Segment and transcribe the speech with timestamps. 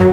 [0.00, 0.06] Eh,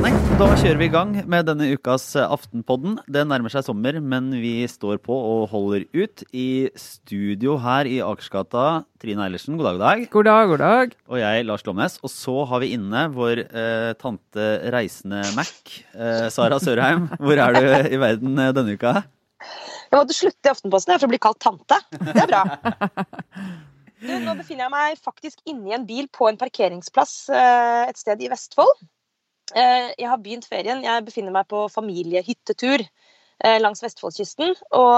[0.00, 2.94] nei, da kjører vi i gang med denne ukas eh, Aftenpodden.
[3.04, 6.22] Det nærmer seg sommer, men vi står på og holder ut.
[6.32, 10.06] I studio her i Akersgata, Trine Eilertsen, god dag, god dag.
[10.14, 10.94] God dag, god dag.
[11.12, 11.98] Og jeg, Lars Glomnes.
[12.00, 15.52] Og så har vi inne vår eh, tante Reisende Mac,
[15.92, 17.10] eh, Sara Sørheim.
[17.20, 19.02] Hvor er du i verden eh, denne uka?
[19.92, 21.76] Jeg måtte slutte i Aftenposten for å bli kalt tante.
[21.92, 22.46] Det er bra.
[24.02, 28.22] Du, nå befinner jeg meg faktisk inni en bil på en parkeringsplass eh, et sted
[28.24, 28.72] i Vestfold.
[29.54, 30.82] Eh, jeg har begynt ferien.
[30.82, 34.56] Jeg befinner meg på familiehyttetur eh, langs Vestfoldkysten.
[34.78, 34.96] Og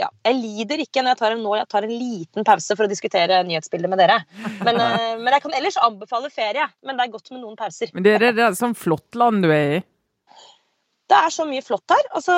[0.00, 2.88] ja, jeg lider ikke når jeg tar en, nå jeg tar en liten pause for
[2.88, 4.18] å diskutere nyhetsbildet med dere.
[4.66, 4.82] Men,
[5.22, 6.66] men jeg kan ellers anbefale ferie.
[6.82, 7.94] Men det er godt med noen pauser.
[7.94, 9.80] Men det er det er sånn flott land du er i.
[11.10, 12.04] Det er så mye flott her.
[12.14, 12.34] Altså,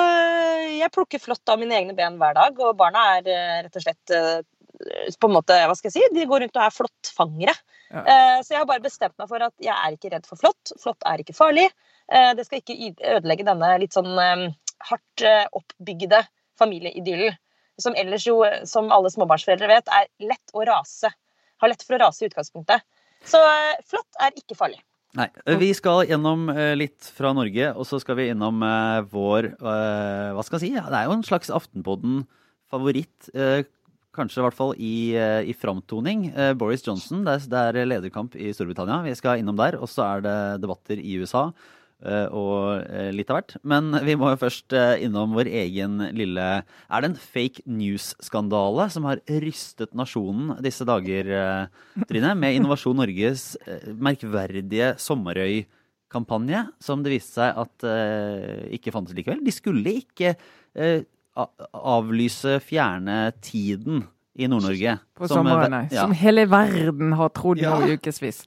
[0.65, 3.27] jeg plukker flott av mine egne ben hver dag, og barna er
[3.67, 4.13] rett og slett
[5.19, 7.53] på en måte, hva skal jeg si, De går rundt og er flåttfangere.
[7.93, 8.01] Ja.
[8.03, 10.73] Eh, Så jeg har bare bestemt meg for at jeg er ikke redd for flått.
[10.81, 11.67] Flått er ikke farlig.
[12.11, 14.47] Eh, Det skal ikke ødelegge denne litt sånn eh,
[14.89, 16.23] hardt oppbygde
[16.59, 17.37] familieidyllen.
[17.79, 21.09] Som ellers jo, som alle småbarnsforeldre vet, er lett å rase.
[21.61, 22.81] Har lett for å rase i utgangspunktet.
[23.25, 23.39] Så
[23.89, 24.81] flått er ikke farlig.
[25.15, 28.59] Nei, Vi skal gjennom litt fra Norge, og så skal vi innom
[29.09, 30.71] vår Hva skal jeg si?
[30.75, 33.29] Det er jo en slags Aftenpodden-favoritt.
[34.13, 36.27] Kanskje i hvert fall i, eh, i framtoning.
[36.37, 38.99] Eh, Boris Johnson, det er, det er lederkamp i Storbritannia.
[39.01, 39.79] Vi skal innom der.
[39.81, 41.47] Og så er det debatter i USA.
[42.05, 42.83] eh, Og
[43.15, 43.55] litt av hvert.
[43.63, 49.07] Men vi må jo først innom vår egen lille Er det en fake news-skandale som
[49.09, 51.69] har rystet nasjonen disse dager,
[52.05, 52.35] Trine?
[52.43, 53.55] Med Innovasjon Norges
[53.97, 57.89] merkverdige Sommerøy-kampanje, som det viste seg at
[58.77, 59.41] ikke fantes likevel.
[59.41, 60.35] De skulle ikke
[61.73, 64.03] avlyse fjerne tiden
[64.35, 64.97] i Nord-Norge.
[65.17, 66.01] På Som, sommeren, ja.
[66.05, 67.75] Som hele verden har trodd Ja.
[67.79, 68.45] nå i ukevis.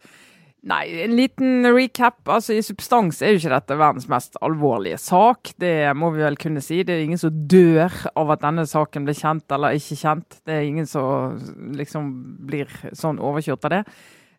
[0.67, 2.25] Nei, en liten recap.
[2.27, 5.53] Altså, I substans er jo ikke dette verdens mest alvorlige sak.
[5.63, 6.83] Det må vi vel kunne si.
[6.83, 10.41] Det er ingen som dør av at denne saken blir kjent eller ikke kjent.
[10.45, 11.39] Det er ingen som
[11.79, 12.09] liksom
[12.49, 12.67] blir
[12.99, 13.85] sånn overkjørt av det.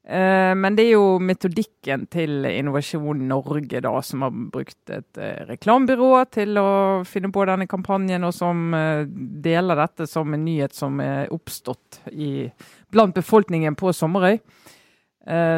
[0.07, 5.41] Eh, Men det er jo metodikken til Innovasjon Norge da, som har brukt et eh,
[5.49, 6.69] reklamebyrå til å
[7.07, 9.03] finne på denne kampanjen, og som eh,
[9.43, 12.47] deler dette som en nyhet som er oppstått i,
[12.93, 14.39] blant befolkningen på Sommerøy.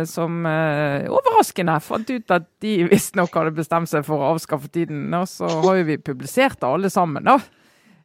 [0.09, 5.03] Som overraskende fant ut at de visstnok hadde bestemt seg for å avskaffe tiden.
[5.13, 7.35] Og så har jo vi publisert det alle sammen, da.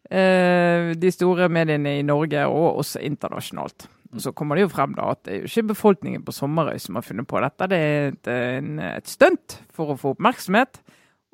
[0.05, 3.88] De store mediene i Norge, og også internasjonalt.
[4.14, 6.78] Og Så kommer det jo frem da at det er jo ikke befolkningen på Sommerøy
[6.82, 7.70] som har funnet på dette.
[7.70, 10.78] Det er et, en, et stunt for å få oppmerksomhet,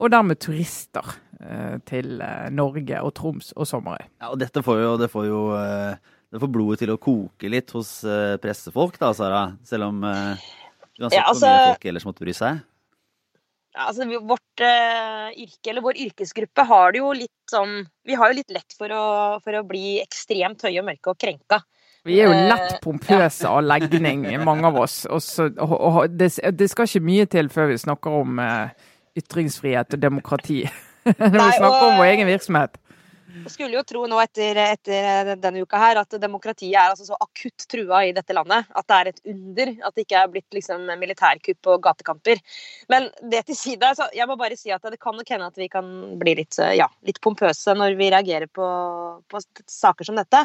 [0.00, 4.06] og dermed turister eh, til eh, Norge og Troms og Sommerøy.
[4.22, 7.50] Ja, og dette får jo, det får jo eh, det får blodet til å koke
[7.50, 7.88] litt hos
[8.41, 9.44] pressefolk, da, Sara.
[9.66, 12.60] Selv om uansett Ja, hvor mye altså- folk ellers måtte bry seg.
[13.70, 18.32] Ja, altså, vårt uh, yrke, eller vår yrkesgruppe, har det jo litt sånn Vi har
[18.32, 19.04] jo litt lett for å,
[19.44, 21.60] for å bli ekstremt høye og mørke og krenka.
[22.05, 25.05] Vi er jo Eh, lett pompøse av legning, mange av oss.
[25.06, 28.69] Og så- og, og det, det skal ikke mye til før vi snakker om uh,
[29.16, 30.62] ytringsfrihet og demokrati.
[31.05, 32.78] Når vi snakker om vår egen virksomhet.
[33.30, 37.18] Jeg skulle jo tro nå etter, etter denne uka her at demokratiet er altså så
[37.20, 38.68] akutt trua i dette landet.
[38.76, 42.42] At det er et under at det ikke er blitt liksom militærkupp og gatekamper.
[42.92, 45.60] Men det til side, altså, jeg må bare si at det kan nok hende at
[45.60, 48.66] vi kan bli litt, ja, litt pompøse når vi reagerer på,
[49.30, 50.44] på saker som dette.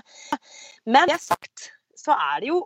[0.85, 2.63] Men det sagt, så er det jo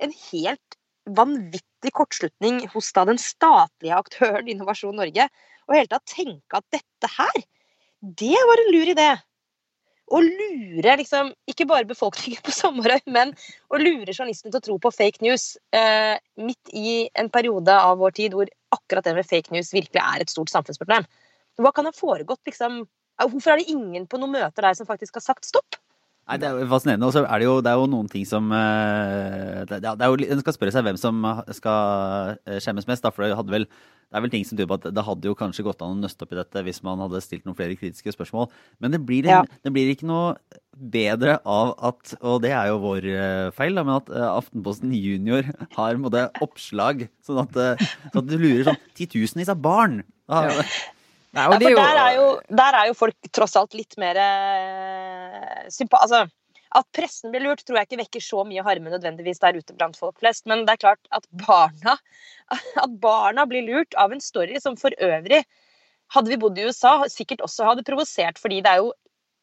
[0.00, 0.78] en helt
[1.10, 5.30] vanvittig kortslutning hos da den statlige aktøren Innovasjon Norge.
[5.70, 7.42] å hele tatt tenke at dette her,
[8.00, 9.10] det var en lur idé
[10.10, 13.32] å lure liksom, ikke bare befolkningen på Sommerøy, men
[13.70, 18.00] å lure journalistene til å tro på fake news eh, midt i en periode av
[18.02, 21.06] vår tid hvor akkurat det med fake news virkelig er et stort samfunnsproblem.
[21.60, 22.82] Hva kan ha foregått, liksom?
[23.20, 25.78] Hvorfor er det ingen på noen møter der som faktisk har sagt stopp?
[26.30, 27.06] Nei, Det er jo fascinerende.
[27.08, 30.18] Og så er det jo, det er jo noen ting som eh, det, det jo,
[30.30, 31.24] En skal spørre seg hvem som
[31.56, 33.02] skal eh, skjemmes mest.
[33.02, 35.34] Da, for det, vel, det er vel ting som tyder på at det hadde jo
[35.38, 38.14] kanskje gått an å nøste opp i dette hvis man hadde stilt noen flere kritiske
[38.14, 38.46] spørsmål.
[38.82, 39.42] Men det blir, Ja.
[39.66, 40.36] det blir ikke noe
[40.80, 45.50] bedre av at Og det er jo vår eh, feil, da, men at Aftenposten Junior
[45.76, 47.58] har måtte, oppslag sånn at,
[48.14, 50.00] sånn at du lurer sånn titusenvis av barn.
[50.30, 50.46] Ja.
[51.30, 52.24] Nei, Ja, for er der er, jo,
[52.58, 54.16] der er jo folk tross alt litt mer
[55.72, 56.02] sympa...
[56.04, 56.26] Altså,
[56.78, 59.98] at pressen blir lurt, tror jeg ikke vekker så mye harme nødvendigvis der ute blant
[59.98, 60.44] folk flest.
[60.50, 61.96] Men det er klart at barna,
[62.84, 65.42] at barna blir lurt av en story som for øvrig,
[66.14, 68.38] hadde vi bodd i USA, sikkert også hadde provosert.
[68.38, 68.92] Fordi det er jo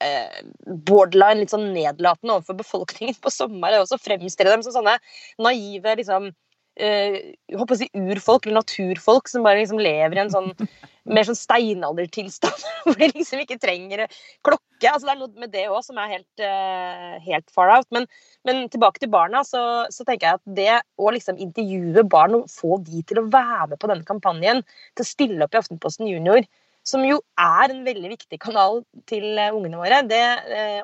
[0.03, 0.39] eh,
[0.87, 3.83] borderline litt sånn nedlatende overfor befolkningen på sommeren.
[3.83, 4.97] Og så fremstiller dem som sånne
[5.43, 6.31] naive liksom
[6.77, 10.51] håper å si urfolk eller naturfolk som bare liksom lever i en sånn
[11.13, 12.65] mer sånn steinaldertilstand.
[12.85, 14.05] Hvor de liksom ikke trenger
[14.45, 14.89] klokke.
[14.91, 17.87] altså Det er noe med det òg som er helt, uh, helt far out.
[17.95, 18.07] Men,
[18.47, 19.61] men, tilbake til barna, så,
[19.93, 23.73] så, tenker jeg at det å liksom intervjue barn og få de til å være
[23.73, 24.63] med på denne kampanjen,
[24.95, 26.45] til å stille opp i Aftenposten Junior,
[26.87, 30.23] som jo er en veldig viktig kanal til uh, ungene våre, det,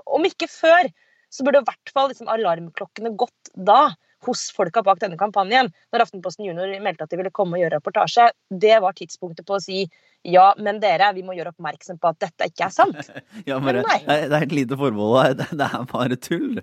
[0.07, 0.89] om ikke før,
[1.33, 6.05] så burde i hvert fall liksom alarmklokkene gått da hos folka bak denne kampanjen, når
[6.05, 9.63] Aftenposten Junior meldte at de ville komme og gjøre reportasje, det var tidspunktet på å
[9.63, 9.85] si
[10.23, 13.09] ja, men dere, vi må gjøre oppmerksom på at dette ikke er sant.
[13.49, 15.35] ja, men, men det, er et lite formål.
[15.35, 16.61] Det er bare tull.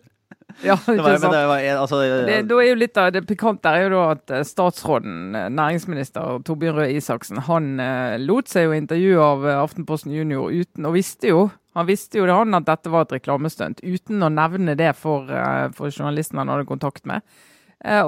[0.69, 1.35] Ja, ikke sant.
[1.35, 4.45] Var, altså, det, da er jo litt av det pikante er jo da at eh,
[4.47, 10.51] statsråden, eh, næringsminister Torbjørn Røe Isaksen, han eh, lot seg jo intervjue av Aftenposten Junior
[10.51, 11.49] uten, og visste jo
[11.79, 15.29] han visste jo det han at dette var et reklamestunt, uten å nevne det for,
[15.77, 17.23] for journalisten han hadde kontakt med.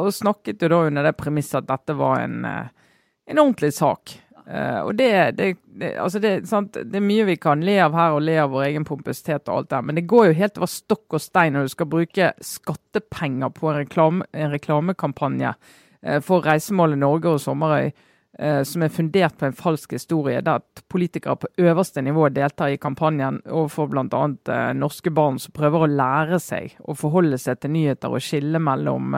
[0.03, 4.17] Og snakket jo da under det premisset at dette var en, en ordentlig sak.
[4.43, 6.33] Uh, og det, det, det, altså det,
[6.75, 9.61] det, er mye vi kan le av her, og le av vår egen pompøsitet og
[9.61, 12.31] alt det men det går jo helt over stokk og stein når du skal bruke
[12.43, 18.91] skattepenger på en, reklame, en reklamekampanje uh, for reisemålet Norge og Sommerøy uh, som er
[18.97, 24.25] fundert på en falsk historie, der politikere på øverste nivå deltar i kampanjen overfor bl.a.
[24.27, 28.59] Uh, norske barn som prøver å lære seg å forholde seg til nyheter og skille
[28.59, 29.15] mellom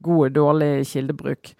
[0.00, 1.52] god og dårlig kildebruk.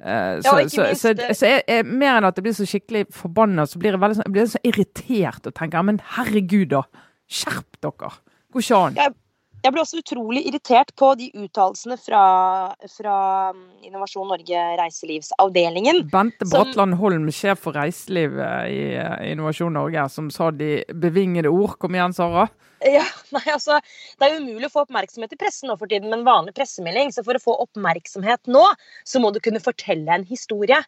[0.00, 3.66] Eh, så, så, så, så jeg, jeg, mer enn at jeg blir så skikkelig forbanna,
[3.68, 6.84] så blir jeg veldig sånn, jeg blir så irritert og tenker men herregud, da.
[7.30, 8.14] Skjerp dere.
[8.50, 9.18] Går ikke an.
[9.60, 12.22] Jeg ble også utrolig irritert på de uttalelsene fra,
[12.88, 13.16] fra,
[13.52, 16.06] um, Innovasjon Norge reiselivsavdelingen.
[16.08, 18.80] Bente Bratland Holm, sjef for reiselivet i
[19.34, 21.76] Innovasjon Norge, som sa de bevingede ord.
[21.82, 22.46] Kom igjen, Sara.
[22.80, 23.04] Ja,
[23.36, 23.76] nei, altså,
[24.16, 27.12] Det er umulig å få oppmerksomhet i pressen nå for tiden med en vanlig pressemelding.
[27.12, 28.64] Så for å få oppmerksomhet nå,
[29.04, 30.80] så må du kunne fortelle en historie.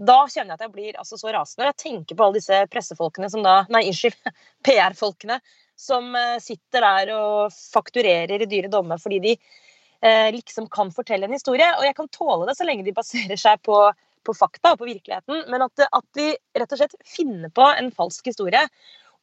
[0.00, 1.72] Da kjenner jeg at jeg blir altså, så rasende.
[1.72, 4.20] Jeg tenker på alle disse pressefolkene som da Nei, unnskyld.
[4.68, 5.40] PR-folkene
[5.80, 11.28] som eh, sitter der og fakturerer i dyre dommer fordi de eh, liksom kan fortelle
[11.28, 11.68] en historie.
[11.78, 13.82] Og jeg kan tåle det så lenge de baserer seg på,
[14.26, 15.46] på fakta og på virkeligheten.
[15.52, 18.64] Men at, at, de rett og slett finner på en falsk historie.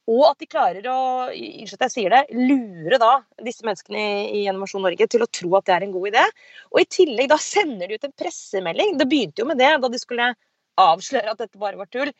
[0.08, 4.46] Og at de klarer å unnskyld jeg sier det, lure da disse menneskene i, i
[4.48, 6.24] Animasjon Norge til å tro at det er en god idé.
[6.72, 8.96] Og i tillegg da sender de ut en pressemelding.
[8.96, 10.32] Det begynte jo med det da de skulle
[10.78, 12.12] avsløre at dette bare var tull.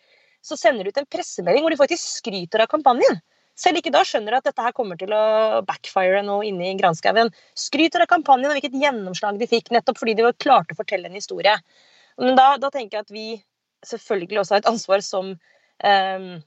[0.45, 3.23] Så sender de ut en pressemelding hvor de faktisk skryter av kampanjen.
[3.59, 6.77] Selv ikke da skjønner de at dette her kommer til å backfire noe inne i
[6.79, 7.33] granskauen.
[7.59, 11.19] Skryter av kampanjen og hvilket gjennomslag de fikk, nettopp fordi de klarte å fortelle en
[11.19, 11.57] historie.
[12.19, 13.27] Men da, da, tenker jeg at vi
[13.87, 15.35] selvfølgelig også har et ansvar som
[15.83, 16.39] eh,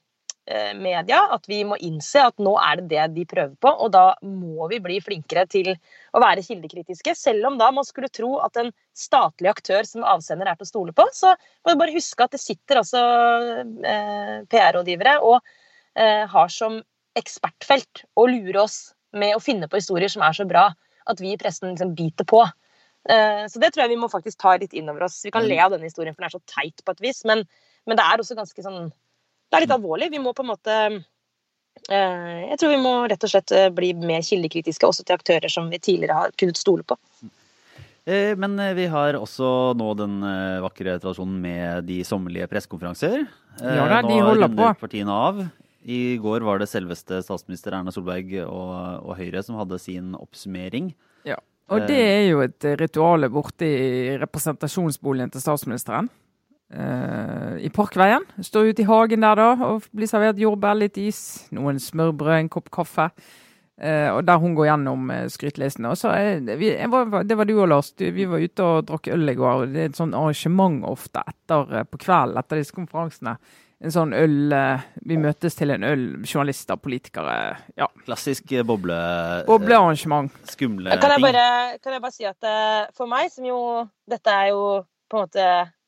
[0.75, 4.05] media, at vi må innse at nå er det det de prøver på, og da
[4.25, 7.15] må vi bli flinkere til å være kildekritiske.
[7.15, 10.71] Selv om da man skulle tro at en statlig aktør som avsender er til å
[10.71, 13.03] stole på, så må vi bare huske at det sitter altså
[13.83, 15.37] eh, PR-rådgivere og
[15.95, 16.81] eh, har som
[17.19, 18.79] ekspertfelt og lure oss
[19.17, 20.69] med å finne på historier som er så bra
[21.09, 22.43] at vi i pressen liksom biter på.
[23.09, 25.21] Eh, så det tror jeg vi må faktisk ta litt inn over oss.
[25.25, 27.43] Vi kan le av denne historien, for den er så teit på et vis, men,
[27.89, 30.11] men det er også ganske sånn Det er litt alvorlig.
[30.13, 30.77] Vi må på en måte
[31.89, 35.51] eh, Jeg tror vi må rett og slett eh, bli mer kildekritiske også til aktører
[35.51, 36.99] som vi tidligere har kunnet stole på.
[38.01, 39.47] Men vi har også
[39.77, 40.15] nå den
[40.63, 43.27] vakre tradisjonen med de sommerlige pressekonferanser.
[43.61, 44.71] Ja de holder på.
[44.81, 45.43] Partiene av.
[45.81, 50.91] I går var det selveste statsminister Erna Solberg og, og Høyre som hadde sin oppsummering.
[51.25, 51.39] Ja,
[51.71, 56.11] og det er jo et ritual borte i representasjonsboligen til statsministeren.
[56.71, 58.23] Uh, I Parkveien.
[58.39, 62.51] Står ute i hagen der da og blir servert jordbær, litt is, noen smørbrød, en
[62.51, 63.09] kopp kaffe.
[63.81, 65.89] Uh, og der hun går gjennom uh, skrytelisten.
[65.89, 66.13] Og så,
[66.59, 67.91] vi, var, det var du og Lars.
[67.97, 69.65] Du, vi var ute og drakk øl i går.
[69.73, 73.35] Det er et sånn arrangement ofte etter, på kvelden etter disse konferansene
[73.81, 77.35] en sånn øl eh, Vi møtes til en øl, journalister, politikere.
[77.79, 77.87] ja.
[78.05, 78.97] Klassisk eh, boble...
[79.47, 80.31] Boblearrangement.
[80.49, 81.45] Skumle kan jeg, bare,
[81.81, 83.59] kan jeg bare si at eh, for meg, som jo
[84.09, 85.47] Dette er jo på en måte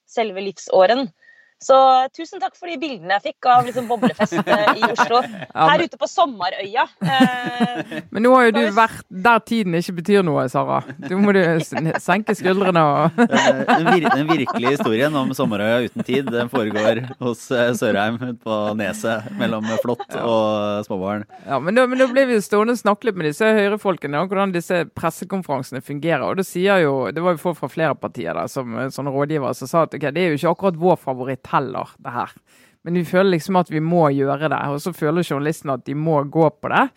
[0.10, 1.08] selve livsåren.
[1.64, 1.76] Så
[2.12, 5.22] tusen takk for de bildene jeg fikk av liksom boblefest eh, i Oslo.
[5.70, 6.86] Her ute på Sommerøya.
[7.00, 10.82] Eh, men nå har jo du vært der tiden ikke betyr noe, Sara.
[11.08, 11.40] Du må du
[12.04, 17.46] senke skuldrene og den, vir den, virkelige historien om Sommerøya uten tid den foregår hos
[17.56, 21.24] eh, Sørheim på Neset mellom Flått og Småbarn.
[21.48, 24.32] Ja, men da, men da blir vi stående og snakke litt med disse høyrefolkene om
[24.32, 26.28] hvordan disse pressekonferansene fungerer.
[26.28, 29.56] Og det sier jo, det var jo folk fra flere partier der som sånne rådgivere
[29.56, 32.36] som sa at okay, det er jo ikke akkurat vår favoritt heller, det her.
[32.84, 34.62] Men vi føler liksom at vi må gjøre det.
[34.74, 36.88] Og så føler journalistene at de må gå på det.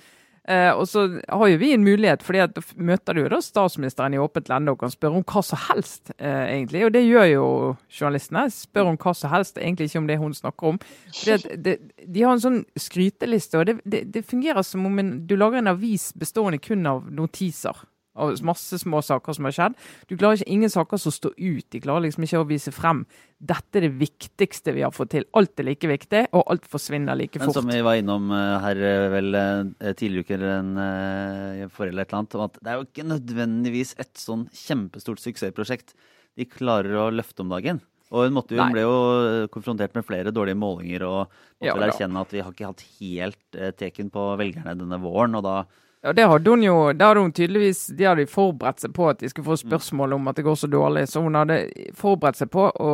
[0.47, 4.15] Eh, og så har jo vi en mulighet, at da møter du jo da statsministeren
[4.15, 6.85] i åpent lende og kan spørre om hva som helst, eh, egentlig.
[6.87, 7.47] Og det gjør jo
[7.91, 8.45] journalistene.
[8.55, 10.79] Spør om hva som helst, egentlig ikke om det hun snakker om.
[11.11, 15.13] Fordi det, de har en sånn skryteliste, og det, det, det fungerer som om en,
[15.27, 17.83] du lager en avis bestående kun av notiser
[18.17, 19.79] av masse små saker som har skjedd.
[20.09, 21.67] Du klarer ikke ingen saker som står ut.
[21.73, 23.05] De klarer liksom ikke å vise frem.
[23.37, 25.27] Dette er det viktigste vi har fått til.
[25.37, 27.59] Alt er like viktig, og alt forsvinner like Men fort.
[27.59, 32.07] som vi var innom eh, her eh, vel eh, tidligere uker en uh, forrige eller
[32.07, 35.93] et eller annet, at det er jo ikke nødvendigvis et sånn kjempestort suksessprosjekt
[36.37, 37.83] de klarer å løfte om dagen.
[38.15, 42.23] Og hun, måtte hun ble jo konfrontert med flere dårlige målinger og måtte Ja, erkjenne
[42.23, 45.35] at vi har ikke hatt helt teken på velgerne denne våren.
[45.35, 45.57] og da
[46.07, 49.19] Ja, det hadde hun jo det hadde hun tydeligvis, De hadde forberedt seg på at
[49.19, 51.09] de skulle få spørsmål om at det går så dårlig.
[51.11, 51.65] Så hun hadde
[51.99, 52.93] forberedt seg på å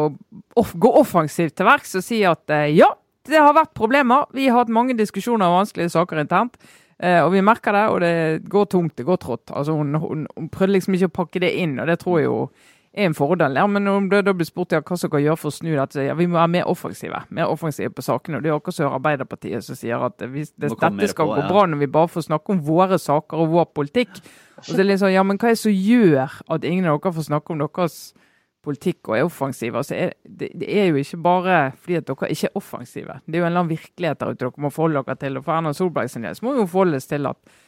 [0.56, 2.88] off gå offensivt til verks og si at eh, ja,
[3.28, 4.24] det har vært problemer.
[4.32, 6.56] Vi har hatt mange diskusjoner og vanskelige saker internt.
[6.96, 8.14] eh, og vi merker det, og det
[8.48, 9.52] går tungt, det går trått.
[9.52, 12.30] Altså hun, hun, hun prøvde liksom ikke å pakke det inn, og det tror jeg
[12.30, 12.38] jo
[12.92, 13.56] er en fordel.
[13.56, 15.70] Ja, men om det da blir spurt ja, hva som kan gjøre for å snu
[15.72, 17.22] dette, ja, vi må være mer offensive.
[17.32, 18.36] Mer offensive på sakene.
[18.38, 21.44] og Det er akkurat som Arbeiderpartiet som sier at hvis det, dette skal på, gå
[21.44, 21.48] ja.
[21.48, 24.20] bra når vi bare får snakke om våre saker og vår politikk.
[24.58, 26.90] Og så er det litt sånn, ja, men hva er det som gjør at ingen
[26.90, 27.98] av dere får snakke om deres
[28.62, 29.80] politikk og er offensive?
[29.80, 33.20] Altså, er, det, det er jo ikke bare fordi at dere ikke er offensive.
[33.24, 35.40] Det er jo en eller annen virkelighet der ute dere må forholde dere til.
[35.40, 37.58] Og for Erna Solberg sin del så må vi jo forholdes til at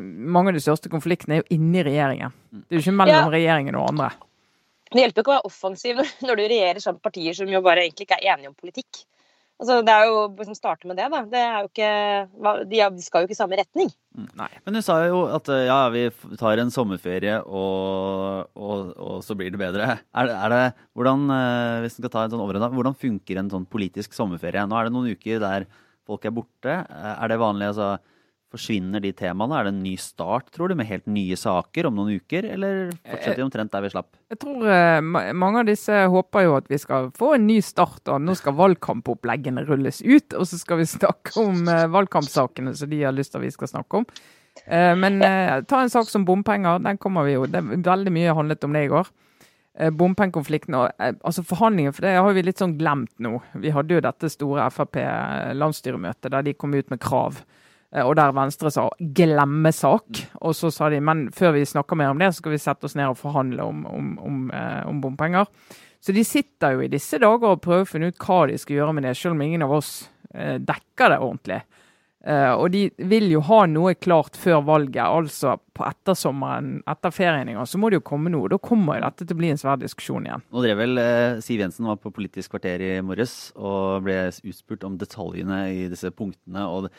[0.00, 2.32] mange av de største konfliktene er jo inni regjeringen.
[2.52, 3.30] Det er jo ikke mellom Ja.
[3.32, 4.10] regjeringen og andre.
[4.92, 8.08] Det hjelper ikke å være offensiv når, du regjerer sammen partier som jo bare egentlig
[8.08, 9.04] ikke er enige om politikk.
[9.62, 11.20] Altså, det er jo liksom starte med det, da.
[11.30, 11.90] Det er jo ikke,
[12.66, 13.92] de, skal jo ikke i samme retning.
[14.34, 14.48] Nei.
[14.64, 16.02] Men du sa jo at eh, ja, vi
[16.40, 20.00] tar en sommerferie, og, og, og så blir det bedre.
[20.02, 20.64] Er det, er det
[20.98, 24.66] hvordan, eh, hvis vi skal ta en sånn overordnet, hvordan funker en sånn politisk sommerferie?
[24.66, 25.68] Nå er det noen uker der
[26.10, 26.80] folk er borte.
[26.82, 27.92] Eh, Er det vanlig, altså
[28.52, 29.56] Forsvinner de temaene?
[29.56, 32.46] Er det en ny start, tror du, med helt nye saker om noen uker?
[32.54, 34.10] Eller fortsetter vi omtrent der vi slapp?
[34.32, 35.00] Jeg tror uh,
[35.32, 38.58] mange av disse håper jo at vi skal få en ny start, og nå skal
[38.60, 40.36] valgkampoppleggene rulles ut.
[40.36, 43.56] Og så skal vi snakke om uh, valgkampsakene som de har lyst til at vi
[43.56, 44.08] skal snakke om.
[44.68, 46.82] Uh, men eh, ta en sak som bompenger.
[46.84, 47.48] Den kommer vi jo.
[47.48, 49.08] Det er veldig mye handlet om det i går.
[49.78, 53.38] Eh, Bompengekonflikten og eh, altså forhandlinger, for det har vi litt sånn glemt nå.
[53.62, 57.40] Vi hadde jo dette store Frp-landsstyremøtet der de kom ut med krav.
[57.94, 60.26] Eh, Og der Venstre sa 'glemme sak'.
[60.40, 62.84] Og så sa de men før vi snakker mer om det, så skal vi sette
[62.84, 65.46] oss ned og forhandle om, om, om, eh, om bompenger.
[66.00, 68.76] Så de sitter jo i disse dager og prøver å finne ut hva de skal
[68.76, 71.62] gjøre med det, selv om ingen av oss eh, dekker det ordentlig.
[72.24, 77.48] Eh, og de vil jo ha noe klart før valget, altså på ettersommeren, etter ferien
[77.48, 78.50] en gang, så må det jo komme noe.
[78.50, 80.44] Da kommer jo dette til å bli en svær diskusjon igjen.
[80.54, 84.86] Nå drev vel eh, Siv Jensen var på Politisk kvarter i morges og ble utspurt
[84.86, 86.66] om detaljene i disse punktene.
[86.66, 86.92] og det,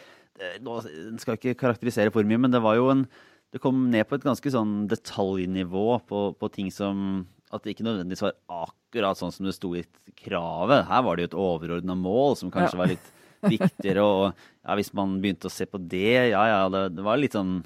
[0.64, 0.80] nå
[1.22, 3.06] skal jeg ikke karakterisere for mye, men det var jo en
[3.54, 7.86] det kom ned på et ganske sånn detaljnivå på, på ting som At det ikke
[7.86, 8.34] nødvendigvis var
[8.66, 9.84] akkurat sånn som det sto i
[10.18, 10.88] kravet.
[10.90, 12.80] Her var det jo et overordna mål som kanskje Ja.
[12.82, 13.12] var litt
[13.46, 14.02] viktigere.
[14.02, 17.38] Og ja, hvis man begynte å se på det, ja ja, det, det var litt
[17.38, 17.60] sånn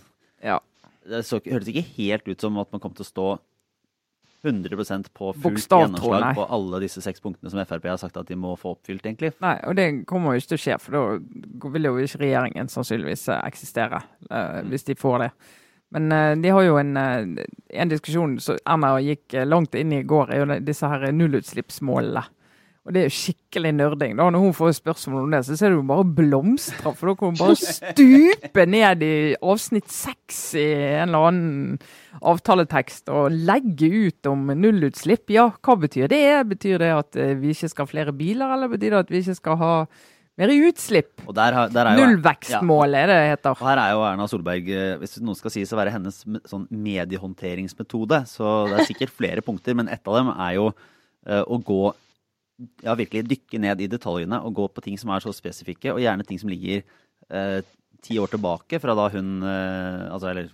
[0.43, 0.59] Ja.
[1.07, 3.27] Det så, hørtes ikke helt ut som at man kom til å stå
[4.47, 6.31] 100% på fullt gjennomslag nei.
[6.37, 9.33] på alle disse seks punktene som Frp har sagt at de må få oppfylt, egentlig.
[9.43, 12.71] Nei, og det kommer jo ikke til å skje, for da vil jo ikke regjeringen
[12.71, 15.29] sannsynligvis eh, eksistere, eh, hvis de får det.
[15.95, 20.07] Men eh, de har jo en, en diskusjon som Erna gikk langt inn i i
[20.07, 22.25] går, er jo disse her nullutslippsmålene.
[22.87, 24.13] Og det er jo skikkelig nerding.
[24.15, 24.29] da.
[24.31, 26.93] Når hun får spørsmål om det, så ser du hun bare blomstre.
[26.95, 30.67] For da kan hun bare stupe ned i avsnitt seks i
[31.01, 31.81] en eller annen
[32.23, 35.27] avtaletekst og legge ut om nullutslipp.
[35.35, 36.23] Ja, hva betyr det?
[36.53, 39.21] Betyr det at eh, vi ikke skal ha flere biler, eller betyr det at vi
[39.25, 39.73] ikke skal ha
[40.39, 41.27] mer utslipp?
[41.27, 43.59] Der, der er Nullvekstmålet er det det heter.
[43.59, 46.69] Og her er jo Erna Solberg, eh, hvis noen skal sies å være hennes sånn
[46.71, 51.59] mediehåndteringsmetode, så det er sikkert flere punkter, men ett av dem er jo uh, å
[51.59, 51.81] gå
[52.83, 56.01] ja, virkelig dykke ned i detaljene og gå på ting som er så spesifikke, og
[56.03, 56.83] gjerne ting som ligger
[57.29, 57.59] eh,
[58.05, 60.51] ti år tilbake fra da hun eh, Altså, eller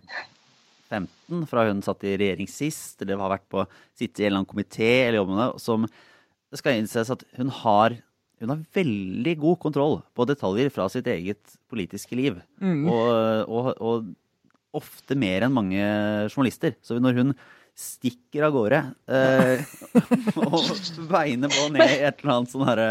[0.94, 3.64] 15, fra hun satt i regjering sist, eller har vært på
[3.98, 5.88] sitte i en eller annen komité eller jobbet med det, som
[6.54, 7.98] det skal innses at hun har
[8.44, 12.42] hun har veldig god kontroll på detaljer fra sitt eget politiske liv.
[12.92, 14.10] Og, og, og
[14.76, 15.80] ofte mer enn mange
[16.34, 16.76] journalister.
[16.84, 17.32] Så når hun
[17.74, 19.64] stikker av gårde eh,
[20.46, 20.68] og
[21.10, 22.90] beiner på ned i et eller annet sånn herre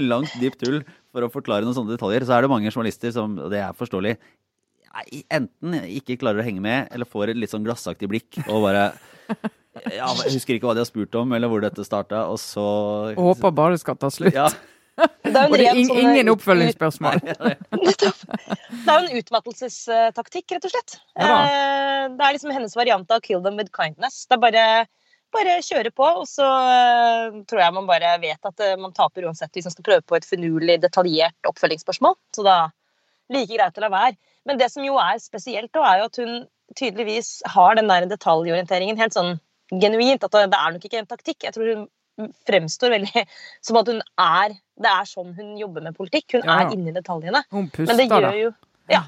[0.00, 0.82] langt, dypt hull
[1.14, 3.76] for å forklare noen sånne detaljer, så er det mange journalister som, og det er
[3.78, 4.18] forståelig,
[5.32, 8.90] enten ikke klarer å henge med, eller får et litt sånn glassaktig blikk og bare
[9.94, 12.66] ja, Jeg husker ikke hva de har spurt om, eller hvor dette starta, og så
[13.16, 14.36] håper bare det skal ta slutt.
[14.36, 14.50] ja.
[15.32, 17.20] Det er Og det er in sånn, ingen oppfølgingsspørsmål.
[17.84, 18.22] Nettopp.
[18.28, 20.96] Det er jo en utmattelsestaktikk, rett og slett.
[21.18, 21.34] Ja.
[21.34, 24.24] Eh, Det er liksom hennes variant av 'kill them with kindness'.
[24.28, 24.64] Det er bare,
[25.34, 29.28] bare kjøre på, og så eh, tror jeg man bare vet at eh, man taper
[29.28, 32.16] uansett hvis man skal prøve på et finurlig, detaljert oppfølgingsspørsmål.
[32.34, 32.70] Så da
[33.32, 34.16] like greit å la være.
[34.48, 36.32] Men det som jo er spesielt, da, er jo at hun
[36.78, 40.24] tydeligvis har den der detaljorienteringen helt sånn genuint.
[40.24, 41.42] At det er nok ikke en taktikk.
[41.44, 41.86] Jeg tror hun
[42.48, 43.22] fremstår veldig
[43.66, 46.38] som at hun er Det er sånn hun jobber med politikk.
[46.38, 47.44] Hun Ja, er inni detaljene.
[47.50, 48.50] Hun Men det gjør jo
[48.88, 49.04] ja.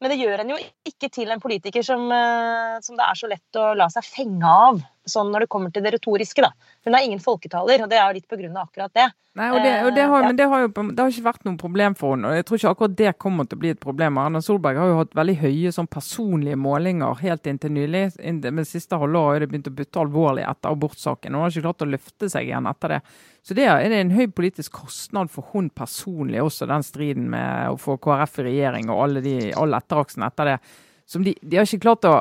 [0.00, 0.56] Men det gjør en jo
[0.88, 4.48] ikke til en politiker som, eh, som det er så lett å la seg fenge
[4.48, 4.78] av,
[5.08, 6.42] sånn når det kommer til det retoriske.
[6.42, 6.52] da.
[6.84, 9.08] Hun er ingen folketaler, og det er jo litt på grunn av akkurat det.
[9.38, 11.44] Nei, og det, og det har, Eh, men det har jo det har ikke vært
[11.46, 12.28] noe problem for henne.
[12.28, 14.18] og Jeg tror ikke akkurat det kommer til å bli et problem.
[14.18, 18.02] Erna Solberg har jo hatt veldig høye sånn personlige målinger helt inntil nylig.
[18.18, 21.32] Men siste halvår har det begynt å butte alvorlig etter abortsaken.
[21.32, 23.00] Hun har ikke klart å løfte seg igjen etter det.
[23.42, 27.78] Så det er en høy politisk kostnad for hun personlig også, den striden med å
[27.78, 30.58] få KrF i regjering og alle, de, all etteraksen etter det.
[31.06, 32.18] Som de, de har ikke klart å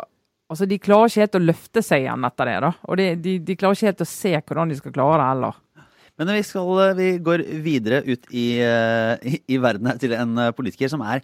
[0.49, 2.59] Altså, De klarer ikke helt å løfte seg igjen etter det.
[2.65, 2.71] da.
[2.89, 5.59] Og de, de, de klarer ikke helt å se hvordan de skal klare det heller.
[6.19, 10.33] Men vi, skal, vi går videre ut i, eh, i, i verden her til en
[10.41, 11.21] eh, politiker som er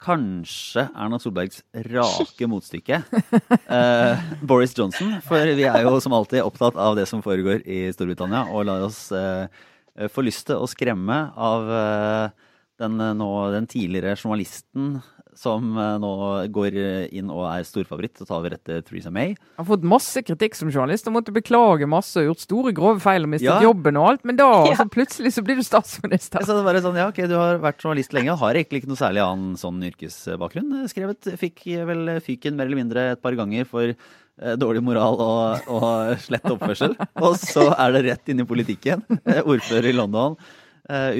[0.00, 3.02] kanskje Erna Solbergs rake motstykke.
[3.02, 5.18] Eh, Boris Johnson.
[5.26, 8.86] For vi er jo som alltid opptatt av det som foregår i Storbritannia, og lar
[8.86, 9.50] oss eh,
[9.98, 12.46] til å skremme av eh,
[12.78, 14.98] den, eh, nå, den tidligere journalisten
[15.38, 16.08] som eh, nå
[16.50, 16.74] går
[17.14, 19.36] inn og er storfavoritt og tar over etter Theresa May.
[19.54, 22.98] Han har fått masse kritikk som journalist og måtte beklage masse og gjort store, grove
[23.04, 23.60] feil og mistet Ja.
[23.62, 24.74] jobben og alt, men da Ja.
[24.80, 26.42] så plutselig så blir du statsminister.
[26.42, 28.90] Så det var sånn, ja, ok, Du har vært journalist lenge og har egentlig ikke
[28.94, 30.74] noe særlig annen sånn yrkesbakgrunn.
[30.90, 35.68] Skrevet, Fikk vel fyken mer eller mindre et par ganger for eh, dårlig moral og,
[35.70, 36.98] og slett oppførsel.
[37.22, 39.06] Og så er det rett inn i politikken.
[39.22, 40.64] Eh, Ordfører i London, eh,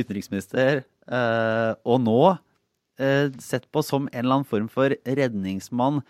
[0.01, 2.19] utenriksminister, eh, og nå
[2.99, 6.03] eh, sett på som en eller annen form for redningsmann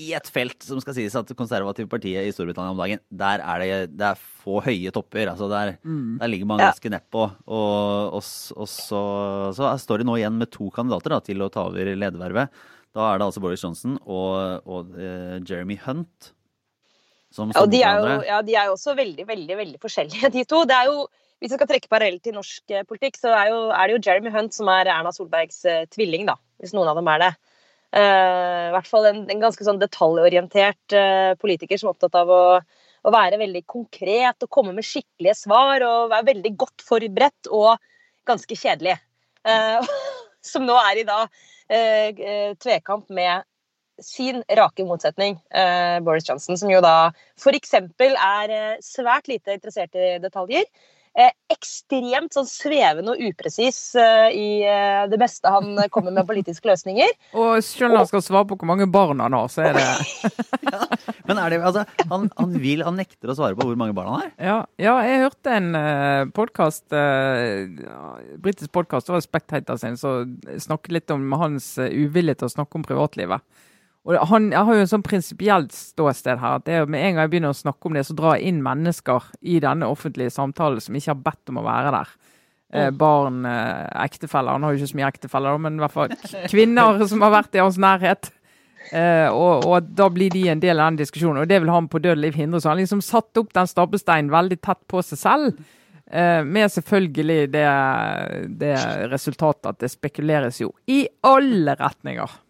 [0.00, 3.42] i et felt som skal sies at det konservative partiet i Storbritannia om dagen, der
[3.44, 5.28] er det, det er få høye topper.
[5.28, 6.70] altså Der, der ligger man Ja.
[6.70, 7.26] ganske nedpå.
[7.46, 8.22] Og, og,
[8.56, 9.02] og så,
[9.52, 12.48] så står det nå igjen med to kandidater da, til å ta over ledervervet.
[12.96, 16.32] Da er det altså Boris Johnson og, og uh, Jeremy Hunt
[17.32, 20.32] som Ja, og de er, jo, ja, de er jo også veldig, veldig veldig forskjellige,
[20.36, 20.64] de to.
[20.68, 21.06] Det er jo,
[21.42, 24.02] hvis vi skal trekke parallell til norsk eh, politikk, så er, jo, er det jo
[24.06, 26.36] Jeremy Hunt som er Erna Solbergs eh, tvilling, da.
[26.62, 27.32] Hvis noen av dem er det.
[27.92, 32.30] Uh, I hvert fall en, en ganske sånn detaljorientert uh, politiker som er opptatt av
[32.32, 32.44] å,
[33.04, 37.74] å være veldig konkret og komme med skikkelige svar og være veldig godt forberedt og
[38.30, 38.94] ganske kjedelig.
[39.44, 39.82] Uh,
[40.52, 41.24] som nå er i da
[41.72, 43.44] tvekamp med
[44.02, 45.38] sin rake motsetning,
[46.04, 47.70] Boris Johnson, som jo da f.eks.
[47.78, 48.52] er
[48.84, 50.66] svært lite interessert i detaljer.
[51.12, 56.70] Eh, ekstremt sånn svevende og upresis eh, i eh, det meste han kommer med politiske
[56.70, 57.10] løsninger.
[57.42, 59.84] Og selv om han skal svare på hvor mange barn han har, så er det
[61.28, 64.08] Men er det, altså, han, han vil, han nekter å svare på hvor mange barn
[64.08, 64.30] han har.
[64.40, 67.68] Ja, ja jeg hørte en uh, podkast, uh,
[68.42, 70.32] britisk podkast, det var Spectator sin, som
[70.64, 73.44] snakket litt om hans uh, uvilje til å snakke om privatlivet.
[74.02, 77.14] Og han jeg har jo en sånn prinsipielt ståsted her, at det er med en
[77.14, 80.34] gang jeg begynner å snakke om det, så drar jeg inn mennesker i denne offentlige
[80.34, 82.14] samtalen som ikke har bedt om å være der.
[82.72, 84.56] Eh, barn, eh, ektefeller.
[84.56, 86.14] Han har jo ikke så mye ektefeller, men i hvert fall
[86.50, 88.32] kvinner som har vært i hans nærhet.
[88.90, 91.86] Eh, og, og da blir de en del av den diskusjonen, og det vil han
[91.92, 92.62] på død liv hindre.
[92.62, 95.62] Så han liksom satt opp den stabbesteinen veldig tett på seg selv.
[96.10, 97.66] Eh, med selvfølgelig det,
[98.60, 98.72] det
[99.12, 102.40] resultatet at det spekuleres jo i alle retninger.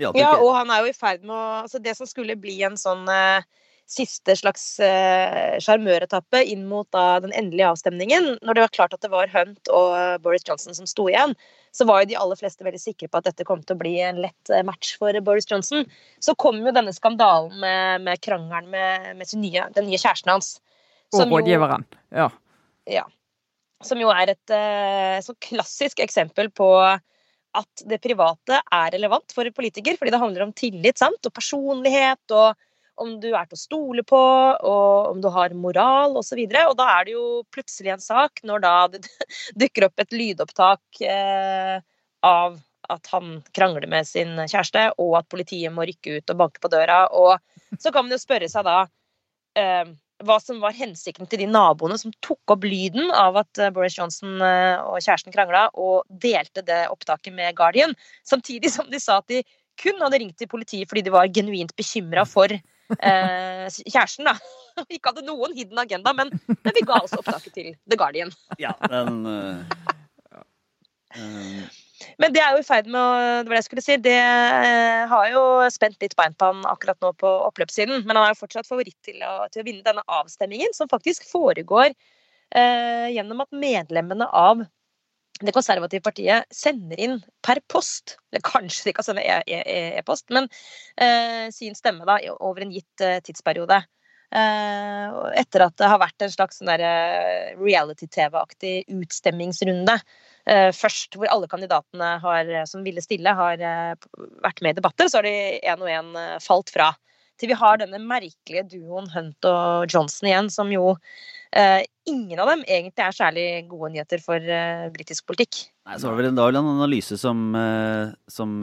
[0.00, 2.78] Ja, og han er jo i ferd med å altså Det som skulle bli en
[2.80, 3.44] sånn eh,
[3.90, 9.02] siste slags eh, sjarmøretappe inn mot da, den endelige avstemningen, når det var klart at
[9.02, 11.34] det var Hunt og eh, Boris Johnson som sto igjen,
[11.74, 13.96] så var jo de aller fleste veldig sikre på at dette kom til å bli
[14.06, 15.88] en lett eh, match for Boris Johnson.
[16.22, 20.36] Så kom jo denne skandalen med, med krangelen med, med sin nye, den nye kjæresten
[20.36, 20.54] hans.
[21.10, 21.86] Og rådgiveren.
[22.14, 22.28] Ja.
[22.86, 23.08] ja.
[23.82, 26.70] Som jo er et eh, så klassisk eksempel på
[27.56, 31.26] at det private er relevant for en politiker, fordi det handler om tillit sant?
[31.26, 32.54] og personlighet, og
[33.00, 36.42] om du er til å stole på, og om du har moral osv.
[36.44, 39.02] Og, så og da er det jo plutselig en sak når da det
[39.62, 41.80] dukker opp et lydopptak eh,
[42.26, 42.60] av
[42.90, 46.70] at han krangler med sin kjæreste, og at politiet må rykke ut og banke på
[46.72, 47.04] døra.
[47.14, 47.38] Og
[47.78, 48.78] så kan man jo spørre seg da
[49.58, 49.92] eh,
[50.26, 53.96] hva som var hensikten til de naboene som tok opp lyden av at eh, Boris
[53.98, 57.94] Johnson eh, og kjæresten krangla, og delte det opptaket med Guardian.
[58.28, 59.42] Samtidig som de sa at de
[59.80, 64.28] kun hadde ringt til politiet fordi de var genuint bekymra for eh, kjæresten.
[64.28, 64.36] da.
[64.94, 68.34] Ikke hadde noen hidden agenda, men, men vi ga altså opptaket til The Guardian.
[68.60, 69.90] Ja, den, Uh,
[71.16, 71.66] Um,
[72.20, 73.10] Men det er jo i ferd med å
[73.42, 73.96] Det var det jeg skulle si.
[74.04, 78.04] Det eh, har jo spent litt bein på han akkurat nå på oppløpssiden.
[78.06, 81.28] Men han er jo fortsatt favoritt til å, til å vinne denne avstemmingen, som faktisk
[81.30, 84.64] foregår eh, gjennom at medlemmene av
[85.40, 90.48] det konservative partiet sender inn per post, eller kanskje de kan sende e-post, men
[91.00, 93.80] eh, sin stemme da, over en gitt eh, tidsperiode.
[94.30, 99.96] Eh, etter at det har vært en slags sånn eh, reality-TV-aktig utstemmingsrunde
[100.46, 105.10] først, hvor alle kandidatene har, som ville stille, har vært med i debatter.
[105.10, 106.88] Så har de én og én falt fra.
[107.40, 110.92] Til vi har denne merkelige duoen Hunt og Johnson igjen, som jo
[111.56, 115.62] eh, ingen av dem egentlig er særlig gode nyheter for eh, britisk politikk.
[115.88, 118.60] Nei, så var det vel, en, en analyse som, eh, som,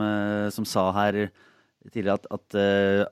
[0.54, 1.24] som sa her
[1.88, 2.56] tidligere at, at,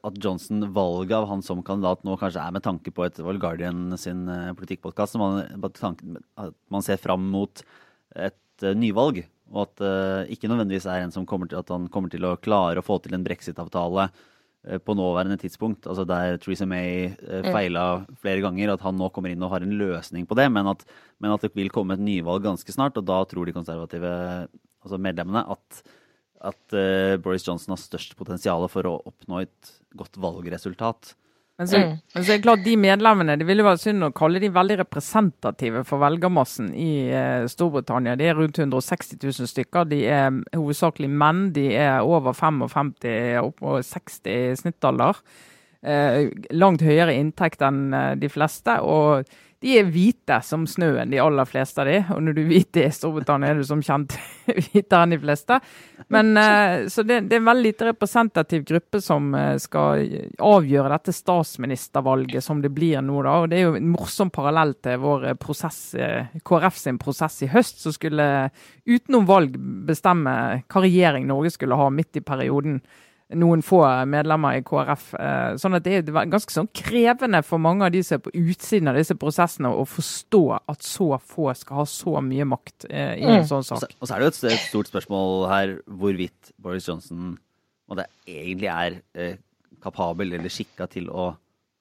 [0.04, 3.38] at, Johnson, valget av han som kandidat nå kanskje er med tanke på et Wall
[3.40, 4.26] Guardian sin
[4.58, 7.62] politikkpodkast, at man ser fram mot
[8.12, 8.36] et
[8.76, 9.24] nyvalg.
[9.52, 12.36] Og at uh, ikke nødvendigvis er en som kommer til, at han kommer til å
[12.40, 14.08] klare å få til en brexit-avtale
[14.66, 19.12] Eh, på nåværende tidspunkt, altså der Theresa May eh, feila flere ganger, at han nå
[19.14, 20.82] kommer inn og har en løsning på det, men at,
[21.22, 22.98] men at det vil komme et nyvalg ganske snart.
[22.98, 24.10] Og da tror de konservative
[24.82, 25.84] altså medlemmene at,
[26.50, 26.76] at
[27.22, 31.14] Boris Johnson har størst potensial for å oppnå et godt valgresultat.
[31.56, 31.92] Men så, mm.
[32.14, 34.76] men så, er det klart de medlemmene, Det ville være synd å kalle de veldig
[34.82, 38.16] representative for velgermassen i eh, Storbritannia.
[38.20, 39.88] De er rundt 160 000 stykker.
[39.88, 41.46] De er hovedsakelig menn.
[41.56, 42.92] De er over 55,
[43.40, 45.22] opp mot 60 snittalder.
[45.80, 48.76] Eh, langt høyere inntekt enn eh, de fleste.
[48.84, 49.24] og
[49.66, 51.96] de er hvite som snøen, de aller fleste av de.
[52.14, 54.14] Og når du er hvit i Storbritannia, er du som kjent
[54.46, 55.58] hvitere enn de fleste.
[56.14, 60.04] Men, eh, så det, det, er en veldig lite representativ gruppe som eh, skal
[60.38, 63.18] avgjøre dette statsministervalget som det blir nå.
[63.26, 67.40] da, og Det er jo en morsom parallell til vår prosess, eh, KrF sin prosess
[67.42, 68.28] i høst, som skulle
[68.86, 72.78] utenom valg bestemme hva regjering Norge skulle ha midt i perioden
[73.34, 75.06] noen få medlemmer i KrF.
[75.18, 78.34] Eh, sånn at det er ganske sånn krevende for mange av de som er på
[78.38, 83.16] utsiden av disse prosessene, å forstå at så få skal ha så mye makt eh,
[83.18, 83.48] i en mm.
[83.50, 83.96] sånn sak.
[83.98, 87.34] Og så er det jo et stort spørsmål her hvorvidt Boris Johnson
[87.86, 89.42] og det egentlig er eh,
[89.82, 91.32] kapabel eller skikka til å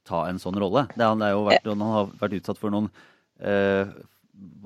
[0.06, 0.86] ta en sånn rolle.
[0.94, 2.92] Det, han, jo vært, han har vært utsatt for noen
[3.42, 3.90] eh,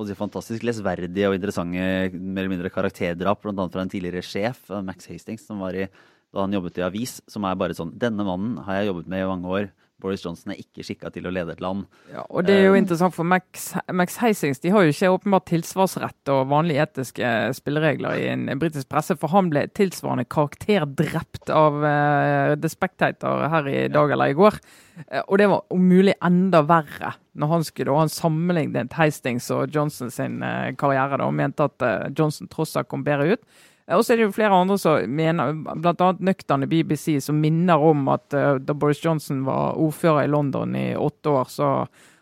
[0.03, 3.67] si, fantastisk lesverdige og interessante mer eller mindre karakterdrap, bl.a.
[3.71, 5.87] fra en tidligere sjef, Max Hastings, som var i
[6.33, 9.23] da han jobbet i avis, som er bare sånn Denne mannen har jeg jobbet med
[9.23, 9.69] i mange år.
[9.99, 11.85] Boris Johnson er ikke skikka til å lede et land.
[12.11, 15.11] Ja, og Det er jo uh, interessant, for Max, Max Heisings de har jo ikke
[15.11, 21.51] åpenbart tilsvarsrett og vanlige etiske spilleregler i en britisk presse, for han ble tilsvarende karakterdrept
[21.53, 24.59] av uh, The Spectator her i dag eller i går.
[25.09, 29.47] Uh, og det var om mulig enda verre når han skulle og han sammenlignet Heistings
[29.55, 30.41] og Johnson sin
[30.79, 31.85] karriere da, og mente at
[32.17, 33.45] Johnson tross alt kom bedre ut.
[33.95, 36.11] Og så er det jo flere andre som mener, bl.a.
[36.21, 40.91] nøkterne BBC, som minner om at uh, da Boris Johnson var ordfører i London i
[40.97, 41.73] åtte år, så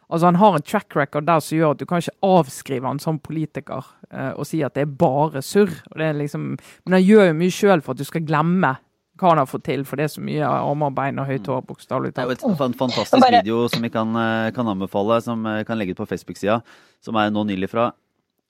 [0.08, 3.00] Altså Han har en track record der som gjør at du kan ikke avskrive han
[3.04, 5.74] som politiker uh, og si at det er bare surr.
[6.00, 6.54] Liksom,
[6.86, 8.78] men han gjør jo mye sjøl for at du skal glemme
[9.18, 11.48] hva han har fått til, for det er så mye armer og bein og høyt
[11.50, 11.64] hår.
[11.68, 12.30] bokstavelig talt.
[12.38, 15.98] Det er jo et fantastisk video som vi kan, eh, kan anbefale, som kan legge
[15.98, 16.62] ut på Facebook-sida,
[17.02, 17.90] som er nå nylig fra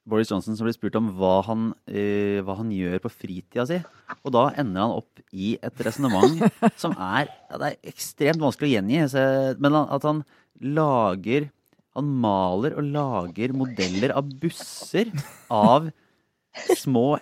[0.08, 3.82] Boris Johnson som blir spurt om hva han, uh, hva han gjør på fritida si.
[4.24, 6.42] Og da ender han opp i et resonnement
[6.82, 9.04] som er, ja, det er ekstremt vanskelig å gjengi.
[9.12, 9.28] Så,
[9.60, 10.26] men at han
[10.64, 11.52] lager
[11.98, 15.10] Han maler og lager modeller av busser
[15.50, 15.88] av
[16.78, 17.18] små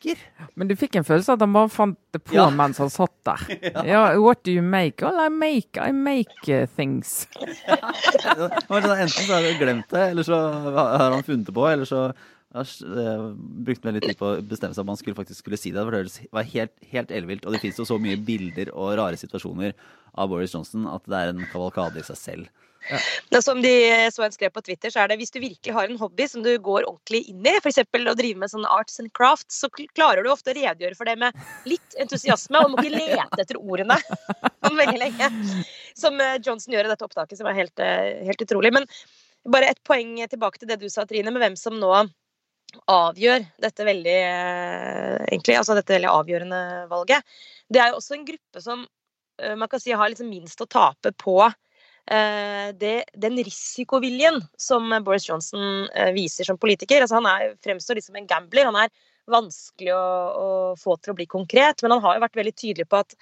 [0.00, 0.18] esker.
[0.54, 2.48] Men du fikk en følelse av at han bare fant det på ja.
[2.50, 3.44] mens han satt der.
[3.74, 3.84] ja.
[3.84, 4.02] ja.
[4.18, 5.02] What do you make?
[5.02, 7.28] Well, I make, I make uh, things.
[7.36, 12.10] enten så har han glemt det, eller så har han funnet det på, eller så
[12.52, 15.72] har uh, brukt veldig tid på å bestemme seg om han skulle, faktisk skulle si
[15.74, 15.84] det.
[15.84, 17.46] For det var helt, helt ellevilt.
[17.46, 19.76] Og det fins jo så mye bilder og rare situasjoner
[20.18, 22.50] av Boris Johnson at det er en kavalkade i seg selv.
[22.88, 23.42] Ja.
[23.42, 23.72] Som de
[24.12, 26.42] så en skrev på Twitter, så er det hvis du virkelig har en hobby som
[26.44, 27.82] du går ordentlig inn i, f.eks.
[27.84, 31.16] å drive med sånn arts and crafts, så klarer du ofte å redegjøre for det
[31.20, 31.36] med
[31.68, 33.98] litt entusiasme, og må ikke lete etter ordene
[34.68, 35.30] om veldig lenge.
[35.98, 38.72] Som eh, Johnson gjør i dette opptaket, som er helt, eh, helt utrolig.
[38.74, 38.88] Men
[39.50, 41.92] bare et poeng tilbake til det du sa, Trine, med hvem som nå
[42.90, 47.40] avgjør dette veldig eh, egentlig, altså dette veldig avgjørende valget.
[47.68, 48.88] Det er jo også en gruppe som
[49.40, 51.69] man kan si har liksom minst å tape på Eh,
[52.80, 58.10] det, den risikoviljen som Boris Johnson eh, viser som politiker altså Han er, fremstår litt
[58.10, 58.66] en gambler.
[58.70, 58.90] Han er
[59.30, 60.48] vanskelig å, å,
[60.80, 63.14] få til å bli konkret, men han har jo vært veldig tydelig på at